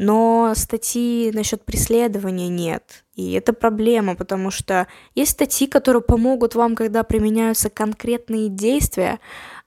но 0.01 0.53
статьи 0.55 1.29
насчет 1.33 1.65
преследования 1.65 2.47
нет. 2.47 3.03
И 3.15 3.33
это 3.33 3.51
проблема, 3.51 4.15
потому 4.15 4.49
что 4.49 4.87
есть 5.13 5.31
статьи, 5.31 5.67
которые 5.67 6.01
помогут 6.01 6.55
вам, 6.55 6.77
когда 6.77 7.03
применяются 7.03 7.69
конкретные 7.69 8.47
действия, 8.47 9.19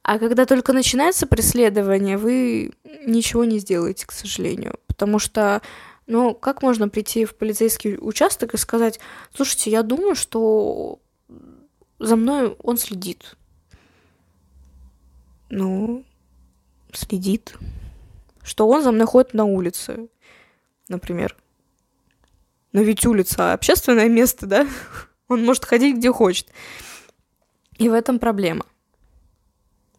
а 0.02 0.18
когда 0.18 0.46
только 0.46 0.72
начинается 0.72 1.26
преследование, 1.26 2.16
вы 2.16 2.72
ничего 3.04 3.44
не 3.44 3.58
сделаете, 3.58 4.06
к 4.06 4.12
сожалению. 4.12 4.78
Потому 4.86 5.18
что, 5.18 5.60
ну, 6.06 6.32
как 6.34 6.62
можно 6.62 6.88
прийти 6.88 7.26
в 7.26 7.36
полицейский 7.36 7.98
участок 8.00 8.54
и 8.54 8.56
сказать, 8.56 9.00
слушайте, 9.34 9.70
я 9.70 9.82
думаю, 9.82 10.14
что 10.14 10.98
за 11.98 12.16
мной 12.16 12.56
он 12.62 12.78
следит. 12.78 13.36
Ну, 15.50 16.06
следит. 16.90 17.54
Что 18.42 18.66
он 18.66 18.82
за 18.82 18.92
мной 18.92 19.06
ходит 19.06 19.34
на 19.34 19.44
улице 19.44 20.08
например. 20.92 21.36
Но 22.72 22.80
ведь 22.80 23.04
улица 23.04 23.52
общественное 23.52 24.08
место, 24.08 24.46
да? 24.46 24.66
Он 25.28 25.44
может 25.44 25.64
ходить 25.64 25.96
где 25.96 26.12
хочет. 26.12 26.46
И 27.78 27.88
в 27.88 27.92
этом 27.92 28.18
проблема. 28.18 28.64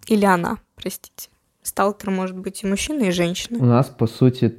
Или 0.08 0.26
она, 0.26 0.58
простите. 0.76 1.30
Сталкер 1.62 2.10
может 2.10 2.38
быть 2.38 2.64
и 2.64 2.68
мужчина, 2.68 3.04
и 3.04 3.12
женщина. 3.12 3.58
У 3.60 3.66
нас, 3.66 3.88
по 3.88 4.06
сути, 4.06 4.56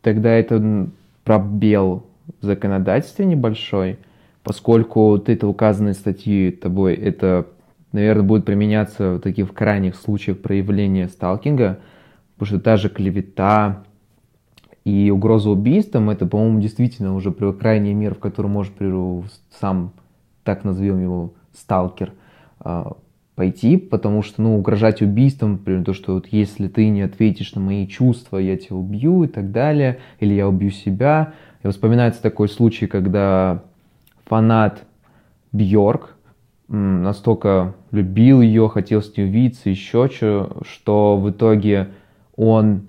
тогда 0.00 0.30
это 0.30 0.88
пробел 1.24 2.06
в 2.40 2.44
законодательстве 2.44 3.26
небольшой, 3.26 3.98
поскольку 4.42 5.08
вот 5.08 5.28
это 5.28 5.46
указанные 5.46 5.94
статьи 5.94 6.50
тобой, 6.50 6.94
это, 6.94 7.46
наверное, 7.92 8.22
будет 8.22 8.44
применяться 8.46 9.14
в 9.14 9.20
таких 9.20 9.52
крайних 9.52 9.94
случаях 9.96 10.38
проявления 10.38 11.08
сталкинга, 11.08 11.80
потому 12.34 12.46
что 12.46 12.60
та 12.60 12.76
же 12.76 12.88
клевета, 12.88 13.84
и 14.88 15.10
угроза 15.10 15.50
убийством, 15.50 16.08
это, 16.08 16.24
по-моему, 16.24 16.60
действительно 16.60 17.14
уже 17.14 17.30
крайняя 17.30 17.92
мера, 17.92 18.14
в 18.14 18.20
которую 18.20 18.50
может 18.50 18.72
сам, 19.60 19.92
так 20.44 20.64
назовем 20.64 21.02
его, 21.02 21.34
сталкер, 21.54 22.14
а, 22.60 22.96
пойти, 23.34 23.76
потому 23.76 24.22
что, 24.22 24.40
ну, 24.40 24.56
угрожать 24.56 25.02
убийством, 25.02 25.52
например, 25.52 25.84
то, 25.84 25.92
что 25.92 26.14
вот 26.14 26.28
если 26.30 26.68
ты 26.68 26.88
не 26.88 27.02
ответишь 27.02 27.54
на 27.54 27.60
мои 27.60 27.86
чувства, 27.86 28.38
я 28.38 28.56
тебя 28.56 28.76
убью 28.76 29.24
и 29.24 29.26
так 29.26 29.52
далее, 29.52 29.98
или 30.20 30.32
я 30.32 30.48
убью 30.48 30.70
себя. 30.70 31.34
И 31.62 31.68
вспоминается 31.68 32.22
такой 32.22 32.48
случай, 32.48 32.86
когда 32.86 33.64
фанат 34.24 34.84
Бьорк, 35.52 36.16
настолько 36.68 37.74
любил 37.90 38.40
ее, 38.40 38.70
хотел 38.70 39.02
с 39.02 39.14
ней 39.14 39.24
увидеться, 39.24 39.68
еще 39.68 40.08
что, 40.08 40.62
что 40.66 41.18
в 41.18 41.28
итоге 41.30 41.88
он 42.36 42.84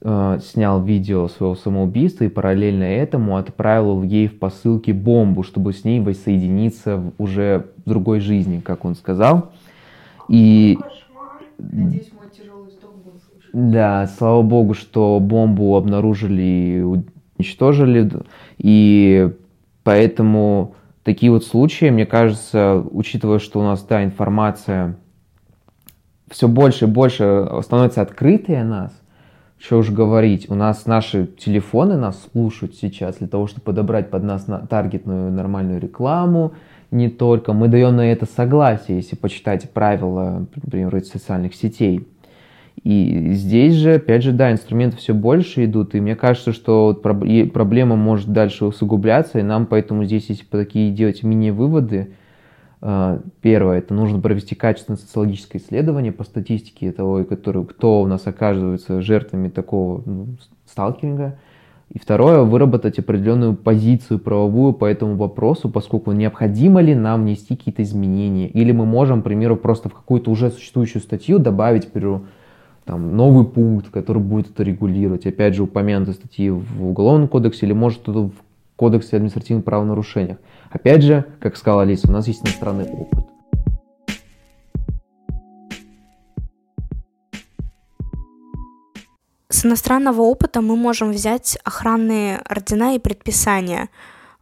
э, 0.00 0.38
снял 0.42 0.82
видео 0.82 1.28
своего 1.28 1.54
самоубийства 1.54 2.24
и 2.24 2.28
параллельно 2.28 2.84
этому 2.84 3.36
отправил 3.36 4.02
ей 4.02 4.28
в 4.28 4.38
посылке 4.38 4.92
бомбу, 4.92 5.42
чтобы 5.42 5.72
с 5.72 5.84
ней 5.84 6.00
воссоединиться 6.00 6.96
в 6.96 7.12
уже 7.18 7.66
в 7.84 7.88
другой 7.88 8.20
жизни, 8.20 8.60
как 8.60 8.84
он 8.84 8.94
сказал. 8.94 9.50
И... 10.28 10.78
Надеюсь. 11.58 12.10
Да, 13.52 14.06
слава 14.18 14.42
богу, 14.42 14.74
что 14.74 15.18
бомбу 15.18 15.76
обнаружили 15.76 16.42
и 16.42 17.02
уничтожили. 17.38 18.10
И 18.58 19.30
поэтому 19.82 20.74
такие 21.04 21.32
вот 21.32 21.42
случаи, 21.42 21.88
мне 21.88 22.04
кажется, 22.04 22.84
учитывая, 22.90 23.38
что 23.38 23.60
у 23.60 23.62
нас 23.62 23.80
та 23.80 24.04
информация 24.04 24.98
все 26.30 26.48
больше 26.48 26.84
и 26.84 26.88
больше 26.88 27.48
становится 27.62 28.02
открытой 28.02 28.60
о 28.60 28.64
нас, 28.64 28.92
что 29.58 29.78
уж 29.78 29.90
говорить, 29.90 30.50
у 30.50 30.54
нас 30.54 30.86
наши 30.86 31.26
телефоны 31.26 31.96
нас 31.96 32.28
слушают 32.32 32.74
сейчас 32.74 33.16
для 33.16 33.26
того, 33.26 33.46
чтобы 33.46 33.62
подобрать 33.62 34.10
под 34.10 34.22
нас 34.22 34.46
таргетную 34.68 35.32
нормальную 35.32 35.80
рекламу, 35.80 36.52
не 36.90 37.08
только. 37.08 37.52
Мы 37.52 37.68
даем 37.68 37.96
на 37.96 38.12
это 38.12 38.26
согласие, 38.26 38.98
если 38.98 39.16
почитать 39.16 39.70
правила, 39.70 40.46
например, 40.54 41.02
социальных 41.04 41.54
сетей. 41.54 42.06
И 42.84 43.32
здесь 43.32 43.74
же, 43.74 43.94
опять 43.94 44.22
же, 44.22 44.32
да, 44.32 44.52
инструменты 44.52 44.98
все 44.98 45.14
больше 45.14 45.64
идут, 45.64 45.94
и 45.94 46.00
мне 46.00 46.14
кажется, 46.14 46.52
что 46.52 46.94
проблема 46.94 47.96
может 47.96 48.28
дальше 48.32 48.66
усугубляться, 48.66 49.40
и 49.40 49.42
нам 49.42 49.66
поэтому 49.66 50.04
здесь, 50.04 50.26
если 50.28 50.44
такие 50.44 50.92
делать 50.92 51.22
мини-выводы, 51.22 52.10
первое, 52.80 53.78
это 53.78 53.94
нужно 53.94 54.20
провести 54.20 54.54
качественное 54.54 54.98
социологическое 54.98 55.60
исследование 55.60 56.12
по 56.12 56.24
статистике 56.24 56.92
того, 56.92 57.24
который, 57.24 57.64
кто 57.64 58.02
у 58.02 58.06
нас 58.06 58.26
оказывается 58.26 59.00
жертвами 59.00 59.48
такого 59.48 60.02
ну, 60.04 60.26
сталкинга. 60.66 61.38
И 61.92 61.98
второе, 61.98 62.42
выработать 62.42 62.98
определенную 62.98 63.54
позицию 63.54 64.18
правовую 64.18 64.72
по 64.72 64.84
этому 64.84 65.14
вопросу, 65.14 65.68
поскольку 65.68 66.12
необходимо 66.12 66.80
ли 66.80 66.94
нам 66.94 67.22
внести 67.22 67.56
какие-то 67.56 67.82
изменения. 67.82 68.48
Или 68.48 68.72
мы 68.72 68.84
можем, 68.84 69.20
к 69.20 69.24
примеру, 69.24 69.56
просто 69.56 69.88
в 69.88 69.94
какую-то 69.94 70.30
уже 70.30 70.50
существующую 70.50 71.00
статью 71.00 71.38
добавить, 71.38 71.86
к 71.86 71.92
примеру, 71.92 72.26
там, 72.84 73.16
новый 73.16 73.44
пункт, 73.44 73.90
который 73.90 74.20
будет 74.20 74.50
это 74.50 74.64
регулировать. 74.64 75.26
Опять 75.26 75.54
же, 75.54 75.62
упомянуты 75.62 76.12
статьи 76.12 76.50
в 76.50 76.88
Уголовном 76.88 77.28
кодексе 77.28 77.66
или 77.66 77.72
может 77.72 78.06
в 78.06 78.32
Кодексе 78.76 79.16
административных 79.16 79.64
правонарушениях. 79.64 80.38
Опять 80.70 81.02
же, 81.02 81.24
как 81.40 81.56
сказала 81.56 81.82
Алиса, 81.82 82.08
у 82.08 82.12
нас 82.12 82.26
есть 82.26 82.42
иностранный 82.42 82.86
опыт. 82.90 83.24
С 89.48 89.64
иностранного 89.64 90.22
опыта 90.22 90.60
мы 90.60 90.76
можем 90.76 91.12
взять 91.12 91.56
охранные 91.64 92.38
ордена 92.38 92.94
и 92.94 92.98
предписания. 92.98 93.88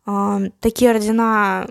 А, 0.07 0.41
такие 0.61 0.91
ордена 0.91 1.69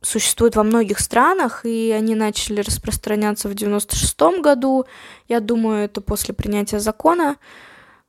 существуют 0.00 0.56
во 0.56 0.64
многих 0.64 0.98
странах, 0.98 1.64
и 1.64 1.92
они 1.96 2.14
начали 2.14 2.60
распространяться 2.60 3.48
в 3.48 3.54
96 3.54 4.40
году. 4.40 4.86
Я 5.28 5.38
думаю, 5.40 5.84
это 5.84 6.00
после 6.00 6.34
принятия 6.34 6.80
закона. 6.80 7.36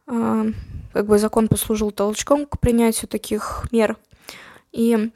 А, 0.08 0.46
как 0.94 1.06
бы 1.06 1.20
закон 1.20 1.48
послужил 1.48 1.92
толчком 1.92 2.46
к 2.46 2.60
принятию 2.60 3.08
таких 3.08 3.68
мер. 3.72 3.98
И 4.72 5.12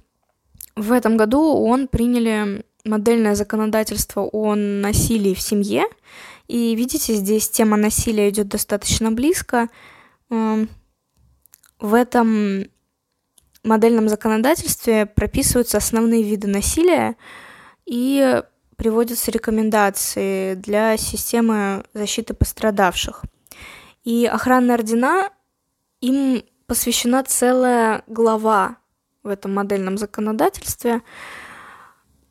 в 0.78 0.92
этом 0.92 1.18
году 1.18 1.42
он 1.42 1.88
приняли 1.88 2.64
модельное 2.86 3.34
законодательство 3.34 4.22
о 4.22 4.54
насилии 4.56 5.34
в 5.34 5.42
семье. 5.42 5.86
И 6.48 6.76
видите, 6.76 7.16
здесь 7.16 7.50
тема 7.50 7.78
насилия 7.78 8.30
идет 8.30 8.48
достаточно 8.48 9.12
близко. 9.12 9.70
Эм, 10.30 10.70
в 11.80 11.96
этом 11.96 12.66
модельном 13.64 14.08
законодательстве 14.08 15.08
прописываются 15.08 15.78
основные 15.78 16.22
виды 16.22 16.48
насилия 16.48 17.16
и 17.88 18.44
приводятся 18.76 19.32
рекомендации 19.32 20.54
для 20.54 20.96
системы 20.98 21.84
защиты 21.96 22.36
пострадавших. 22.36 23.24
И 24.04 24.28
охранные 24.28 24.76
ордена, 24.76 25.32
им 26.02 26.44
посвящена 26.68 27.24
целая 27.24 28.04
глава 28.06 28.78
в 29.24 29.30
этом 29.30 29.54
модельном 29.54 29.98
законодательстве. 29.98 31.02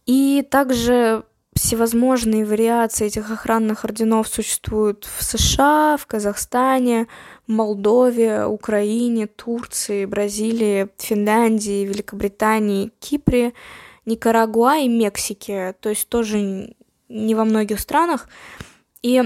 И 0.07 0.47
также 0.51 1.25
всевозможные 1.57 2.45
вариации 2.45 3.07
этих 3.07 3.31
охранных 3.31 3.85
орденов 3.85 4.29
существуют 4.29 5.05
в 5.05 5.25
США, 5.25 5.97
в 5.99 6.07
Казахстане, 6.07 7.07
Молдове, 7.47 8.45
Украине, 8.45 9.27
Турции, 9.27 10.05
Бразилии, 10.05 10.89
Финляндии, 10.99 11.87
Великобритании, 11.87 12.93
Кипре, 13.01 13.55
Никарагуа 14.05 14.79
и 14.79 14.89
Мексике, 14.89 15.75
то 15.81 15.89
есть 15.89 16.09
тоже 16.09 16.75
не 17.09 17.35
во 17.35 17.45
многих 17.45 17.81
странах. 17.81 18.29
И 19.03 19.23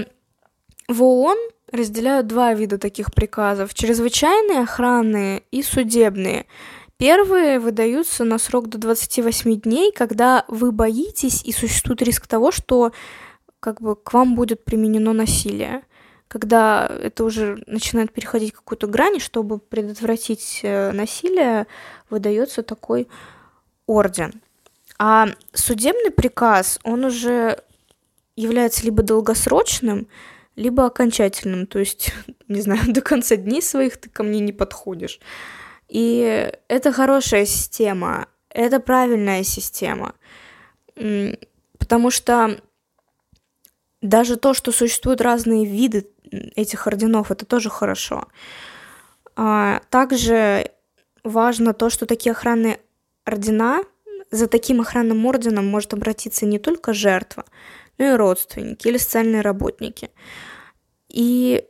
в 0.87 1.03
ООН 1.03 1.37
разделяют 1.71 2.27
два 2.27 2.53
вида 2.53 2.77
таких 2.77 3.13
приказов. 3.13 3.73
Чрезвычайные, 3.73 4.61
охранные 4.61 5.43
и 5.51 5.63
судебные. 5.63 6.45
Первые 7.01 7.57
выдаются 7.57 8.23
на 8.23 8.37
срок 8.37 8.69
до 8.69 8.77
28 8.77 9.61
дней, 9.61 9.91
когда 9.91 10.45
вы 10.47 10.71
боитесь 10.71 11.41
и 11.43 11.51
существует 11.51 12.03
риск 12.03 12.27
того, 12.27 12.51
что 12.51 12.91
как 13.59 13.81
бы 13.81 13.95
к 13.95 14.13
вам 14.13 14.35
будет 14.35 14.63
применено 14.63 15.11
насилие. 15.11 15.81
Когда 16.27 16.85
это 16.85 17.23
уже 17.23 17.63
начинает 17.65 18.13
переходить 18.13 18.53
какую-то 18.53 18.85
грань, 18.85 19.19
чтобы 19.19 19.57
предотвратить 19.57 20.59
э, 20.61 20.91
насилие, 20.91 21.65
выдается 22.11 22.61
такой 22.61 23.07
орден. 23.87 24.39
А 24.99 25.29
судебный 25.53 26.11
приказ, 26.11 26.79
он 26.83 27.05
уже 27.05 27.63
является 28.35 28.85
либо 28.85 29.01
долгосрочным, 29.01 30.07
либо 30.55 30.85
окончательным, 30.85 31.65
то 31.65 31.79
есть, 31.79 32.13
не 32.47 32.61
знаю, 32.61 32.93
до 32.93 33.01
конца 33.01 33.37
дней 33.37 33.63
своих 33.63 33.97
ты 33.97 34.07
ко 34.07 34.21
мне 34.21 34.39
не 34.39 34.53
подходишь. 34.53 35.19
И 35.91 36.49
это 36.69 36.93
хорошая 36.93 37.45
система, 37.45 38.29
это 38.47 38.79
правильная 38.79 39.43
система, 39.43 40.15
потому 41.77 42.09
что 42.11 42.61
даже 44.01 44.37
то, 44.37 44.53
что 44.53 44.71
существуют 44.71 45.19
разные 45.19 45.65
виды 45.65 46.07
этих 46.55 46.87
орденов, 46.87 47.29
это 47.29 47.45
тоже 47.45 47.69
хорошо. 47.69 48.29
А 49.35 49.81
также 49.89 50.71
важно 51.25 51.73
то, 51.73 51.89
что 51.89 52.05
такие 52.05 52.31
охранные 52.31 52.79
ордена, 53.25 53.83
за 54.31 54.47
таким 54.47 54.79
охранным 54.79 55.25
орденом 55.25 55.67
может 55.67 55.93
обратиться 55.93 56.45
не 56.45 56.57
только 56.57 56.93
жертва, 56.93 57.43
но 57.97 58.05
и 58.05 58.15
родственники 58.15 58.87
или 58.87 58.97
социальные 58.97 59.41
работники. 59.41 60.09
И 61.09 61.65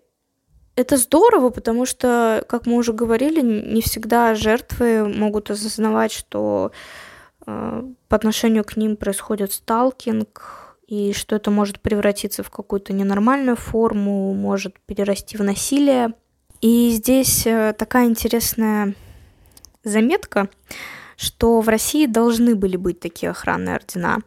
это 0.81 0.97
здорово, 0.97 1.49
потому 1.49 1.85
что, 1.85 2.43
как 2.47 2.65
мы 2.65 2.75
уже 2.75 2.93
говорили, 2.93 3.41
не 3.41 3.81
всегда 3.81 4.35
жертвы 4.35 5.07
могут 5.07 5.49
осознавать, 5.49 6.11
что 6.11 6.71
э, 7.45 7.83
по 8.07 8.15
отношению 8.15 8.63
к 8.63 8.75
ним 8.77 8.97
происходит 8.97 9.53
сталкинг, 9.53 10.75
и 10.87 11.13
что 11.13 11.37
это 11.37 11.51
может 11.51 11.79
превратиться 11.79 12.43
в 12.43 12.49
какую-то 12.49 12.91
ненормальную 12.91 13.55
форму, 13.55 14.33
может 14.33 14.77
перерасти 14.85 15.37
в 15.37 15.43
насилие. 15.43 16.13
И 16.59 16.89
здесь 16.89 17.47
э, 17.47 17.73
такая 17.77 18.05
интересная 18.07 18.93
заметка 19.83 20.49
что 21.21 21.61
в 21.61 21.69
России 21.69 22.07
должны 22.07 22.55
были 22.55 22.77
быть 22.77 22.99
такие 22.99 23.29
охранные 23.29 23.75
ордена, 23.75 24.17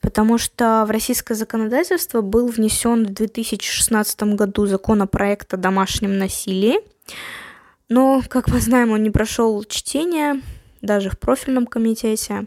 потому 0.00 0.36
что 0.36 0.84
в 0.84 0.90
российское 0.90 1.34
законодательство 1.34 2.22
был 2.22 2.48
внесен 2.48 3.06
в 3.06 3.10
2016 3.10 4.22
году 4.34 4.66
законопроект 4.66 5.54
о 5.54 5.56
домашнем 5.56 6.18
насилии, 6.18 6.80
но, 7.88 8.20
как 8.28 8.48
мы 8.48 8.58
знаем, 8.58 8.90
он 8.90 9.02
не 9.04 9.10
прошел 9.10 9.62
чтение 9.62 10.42
даже 10.82 11.10
в 11.10 11.18
профильном 11.20 11.66
комитете. 11.66 12.46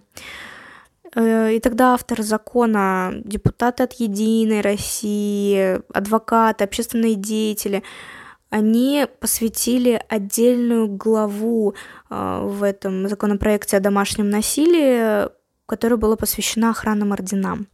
Э, 1.16 1.54
и 1.54 1.60
тогда 1.62 1.94
автор 1.94 2.24
закона, 2.24 3.14
депутаты 3.24 3.84
от 3.84 3.94
Единой 3.94 4.60
России, 4.60 5.80
адвокаты, 5.94 6.66
общественные 6.66 7.16
деятели– 7.16 7.84
они 8.54 9.08
посвятили 9.20 10.00
отдельную 10.10 10.88
главу 10.88 11.74
э, 12.12 12.40
в 12.44 12.62
этом 12.62 13.10
законопроекте 13.10 13.78
о 13.78 13.80
домашнем 13.80 14.30
насилии, 14.30 15.28
которая 15.66 15.98
была 15.98 16.16
посвящена 16.18 16.70
охранным 16.70 17.14
орденам. 17.14 17.66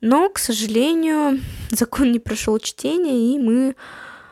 Но, 0.00 0.30
к 0.30 0.38
сожалению, 0.38 1.40
закон 1.72 2.12
не 2.12 2.20
прошел 2.20 2.60
чтение, 2.60 3.34
и 3.34 3.38
мы 3.40 3.74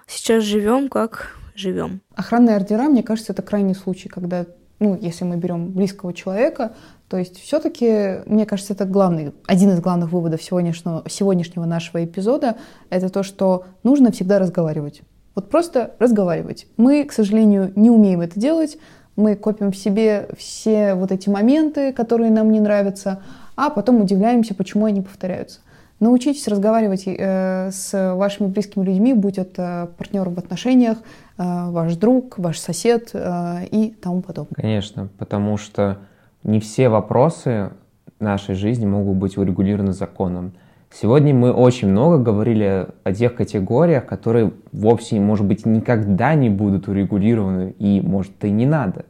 сейчас 0.07 0.45
живем 0.45 0.89
как 0.89 1.37
живем. 1.57 2.03
Охранные 2.15 2.55
ордера, 2.55 2.85
мне 2.85 3.03
кажется, 3.03 3.33
это 3.33 3.43
крайний 3.43 3.75
случай, 3.75 4.09
когда, 4.09 4.47
ну, 4.79 4.97
если 5.01 5.25
мы 5.25 5.39
берем 5.39 5.73
близкого 5.73 6.13
человека, 6.13 6.77
То 7.09 7.19
есть 7.19 7.41
все-таки, 7.41 8.23
мне 8.27 8.47
кажется, 8.47 8.75
это 8.75 8.85
главный, 8.85 9.33
один 9.47 9.71
из 9.71 9.81
главных 9.81 10.13
выводов 10.13 10.41
сегодняшнего, 10.41 11.03
сегодняшнего 11.09 11.65
нашего 11.65 12.05
эпизода, 12.05 12.59
это 12.91 13.09
то, 13.09 13.25
что 13.25 13.65
нужно 13.83 14.13
всегда 14.13 14.39
разговаривать. 14.39 15.03
Вот 15.35 15.51
просто 15.51 15.95
разговаривать. 15.99 16.67
Мы, 16.77 17.05
к 17.05 17.13
сожалению, 17.13 17.73
не 17.77 17.91
умеем 17.91 18.21
это 18.21 18.39
делать. 18.39 18.79
Мы 19.17 19.37
копим 19.37 19.73
в 19.73 19.77
себе 19.77 20.29
все 20.37 20.95
вот 20.95 21.13
эти 21.13 21.29
моменты, 21.29 21.93
которые 21.93 22.31
нам 22.31 22.51
не 22.51 22.61
нравятся, 22.61 23.23
а 23.57 23.71
потом 23.71 24.01
удивляемся, 24.01 24.55
почему 24.55 24.87
они 24.87 25.03
повторяются. 25.03 25.61
Научитесь 26.01 26.49
разговаривать 26.49 27.05
э, 27.07 27.71
с 27.73 28.15
вашими 28.15 28.49
близкими 28.49 28.85
людьми, 28.85 29.15
будь 29.15 29.39
это 29.39 29.91
партнер 29.97 30.29
в 30.29 30.39
отношениях, 30.39 30.99
э, 31.39 31.43
ваш 31.71 31.95
друг, 31.97 32.37
ваш 32.39 32.59
сосед 32.59 33.11
э, 33.13 33.67
и 33.71 33.91
тому 33.91 34.21
подобное. 34.21 34.55
Конечно, 34.55 35.09
потому 35.19 35.57
что 35.57 35.99
не 36.43 36.59
все 36.59 36.89
вопросы 36.89 37.71
нашей 38.19 38.57
жизни 38.57 38.87
могут 38.87 39.17
быть 39.17 39.37
урегулированы 39.37 39.93
законом. 39.93 40.55
Сегодня 41.01 41.35
мы 41.35 41.53
очень 41.53 41.89
много 41.89 42.19
говорили 42.19 42.87
о 43.03 43.13
тех 43.13 43.35
категориях, 43.35 44.07
которые 44.07 44.53
вовсе, 44.71 45.19
может 45.19 45.45
быть, 45.45 45.67
никогда 45.67 46.35
не 46.35 46.49
будут 46.49 46.87
урегулированы, 46.87 47.75
и, 47.81 48.01
может, 48.01 48.45
и 48.45 48.51
не 48.51 48.65
надо, 48.65 49.05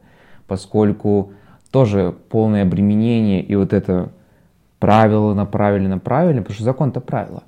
поскольку 0.47 1.33
тоже 1.69 2.15
полное 2.29 2.63
обременение 2.63 3.43
и 3.43 3.55
вот 3.55 3.71
это 3.71 4.09
правило 4.79 5.35
направили, 5.35 5.85
направили, 5.85 6.39
потому 6.39 6.55
что 6.55 6.63
закон-то 6.63 7.01
правила, 7.01 7.43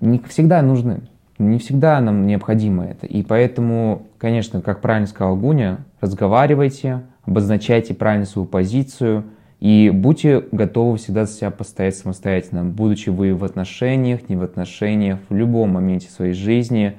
не 0.00 0.20
всегда 0.28 0.62
нужны, 0.62 1.00
не 1.40 1.58
всегда 1.58 2.00
нам 2.00 2.24
необходимо 2.24 2.84
это. 2.84 3.08
И 3.08 3.24
поэтому, 3.24 4.02
конечно, 4.18 4.60
как 4.60 4.80
правильно 4.80 5.08
сказал 5.08 5.34
Гуня, 5.34 5.78
разговаривайте, 6.00 7.02
обозначайте 7.24 7.94
правильно 7.94 8.26
свою 8.26 8.46
позицию– 8.46 9.24
и 9.60 9.90
будьте 9.90 10.44
готовы 10.52 10.98
всегда 10.98 11.24
за 11.24 11.32
себя 11.32 11.50
постоять 11.50 11.96
самостоятельно, 11.96 12.64
будучи 12.64 13.08
вы 13.08 13.34
в 13.34 13.42
отношениях, 13.42 14.28
не 14.28 14.36
в 14.36 14.42
отношениях, 14.42 15.18
в 15.28 15.34
любом 15.34 15.70
моменте 15.70 16.10
своей 16.10 16.34
жизни. 16.34 16.96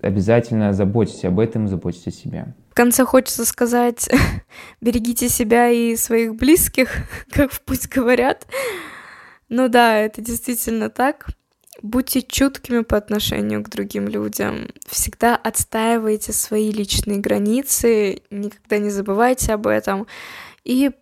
Обязательно 0.00 0.72
заботьтесь 0.72 1.24
об 1.24 1.38
этом, 1.38 1.68
заботьтесь 1.68 2.06
о 2.06 2.10
себе. 2.10 2.54
В 2.70 2.74
конце 2.74 3.04
хочется 3.04 3.44
сказать, 3.44 4.08
берегите 4.80 5.28
себя 5.28 5.68
и 5.68 5.94
своих 5.94 6.34
близких, 6.34 6.90
как 7.30 7.52
в 7.52 7.60
путь 7.60 7.86
говорят. 7.88 8.46
Ну 9.50 9.68
да, 9.68 9.98
это 9.98 10.22
действительно 10.22 10.88
так. 10.88 11.26
Будьте 11.82 12.22
чуткими 12.22 12.80
по 12.80 12.96
отношению 12.96 13.62
к 13.62 13.68
другим 13.68 14.08
людям. 14.08 14.68
Всегда 14.86 15.36
отстаивайте 15.36 16.32
свои 16.32 16.70
личные 16.70 17.18
границы, 17.18 18.22
никогда 18.30 18.78
не 18.78 18.88
забывайте 18.88 19.52
об 19.52 19.66
этом. 19.66 20.06
И 20.64 20.92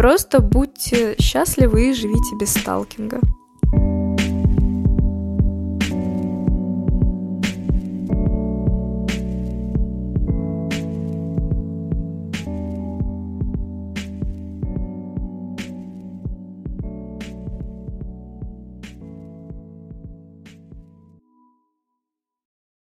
Просто 0.00 0.40
будьте 0.40 1.14
счастливы 1.20 1.90
и 1.90 1.92
живите 1.92 2.34
без 2.40 2.54
сталкинга. 2.54 3.20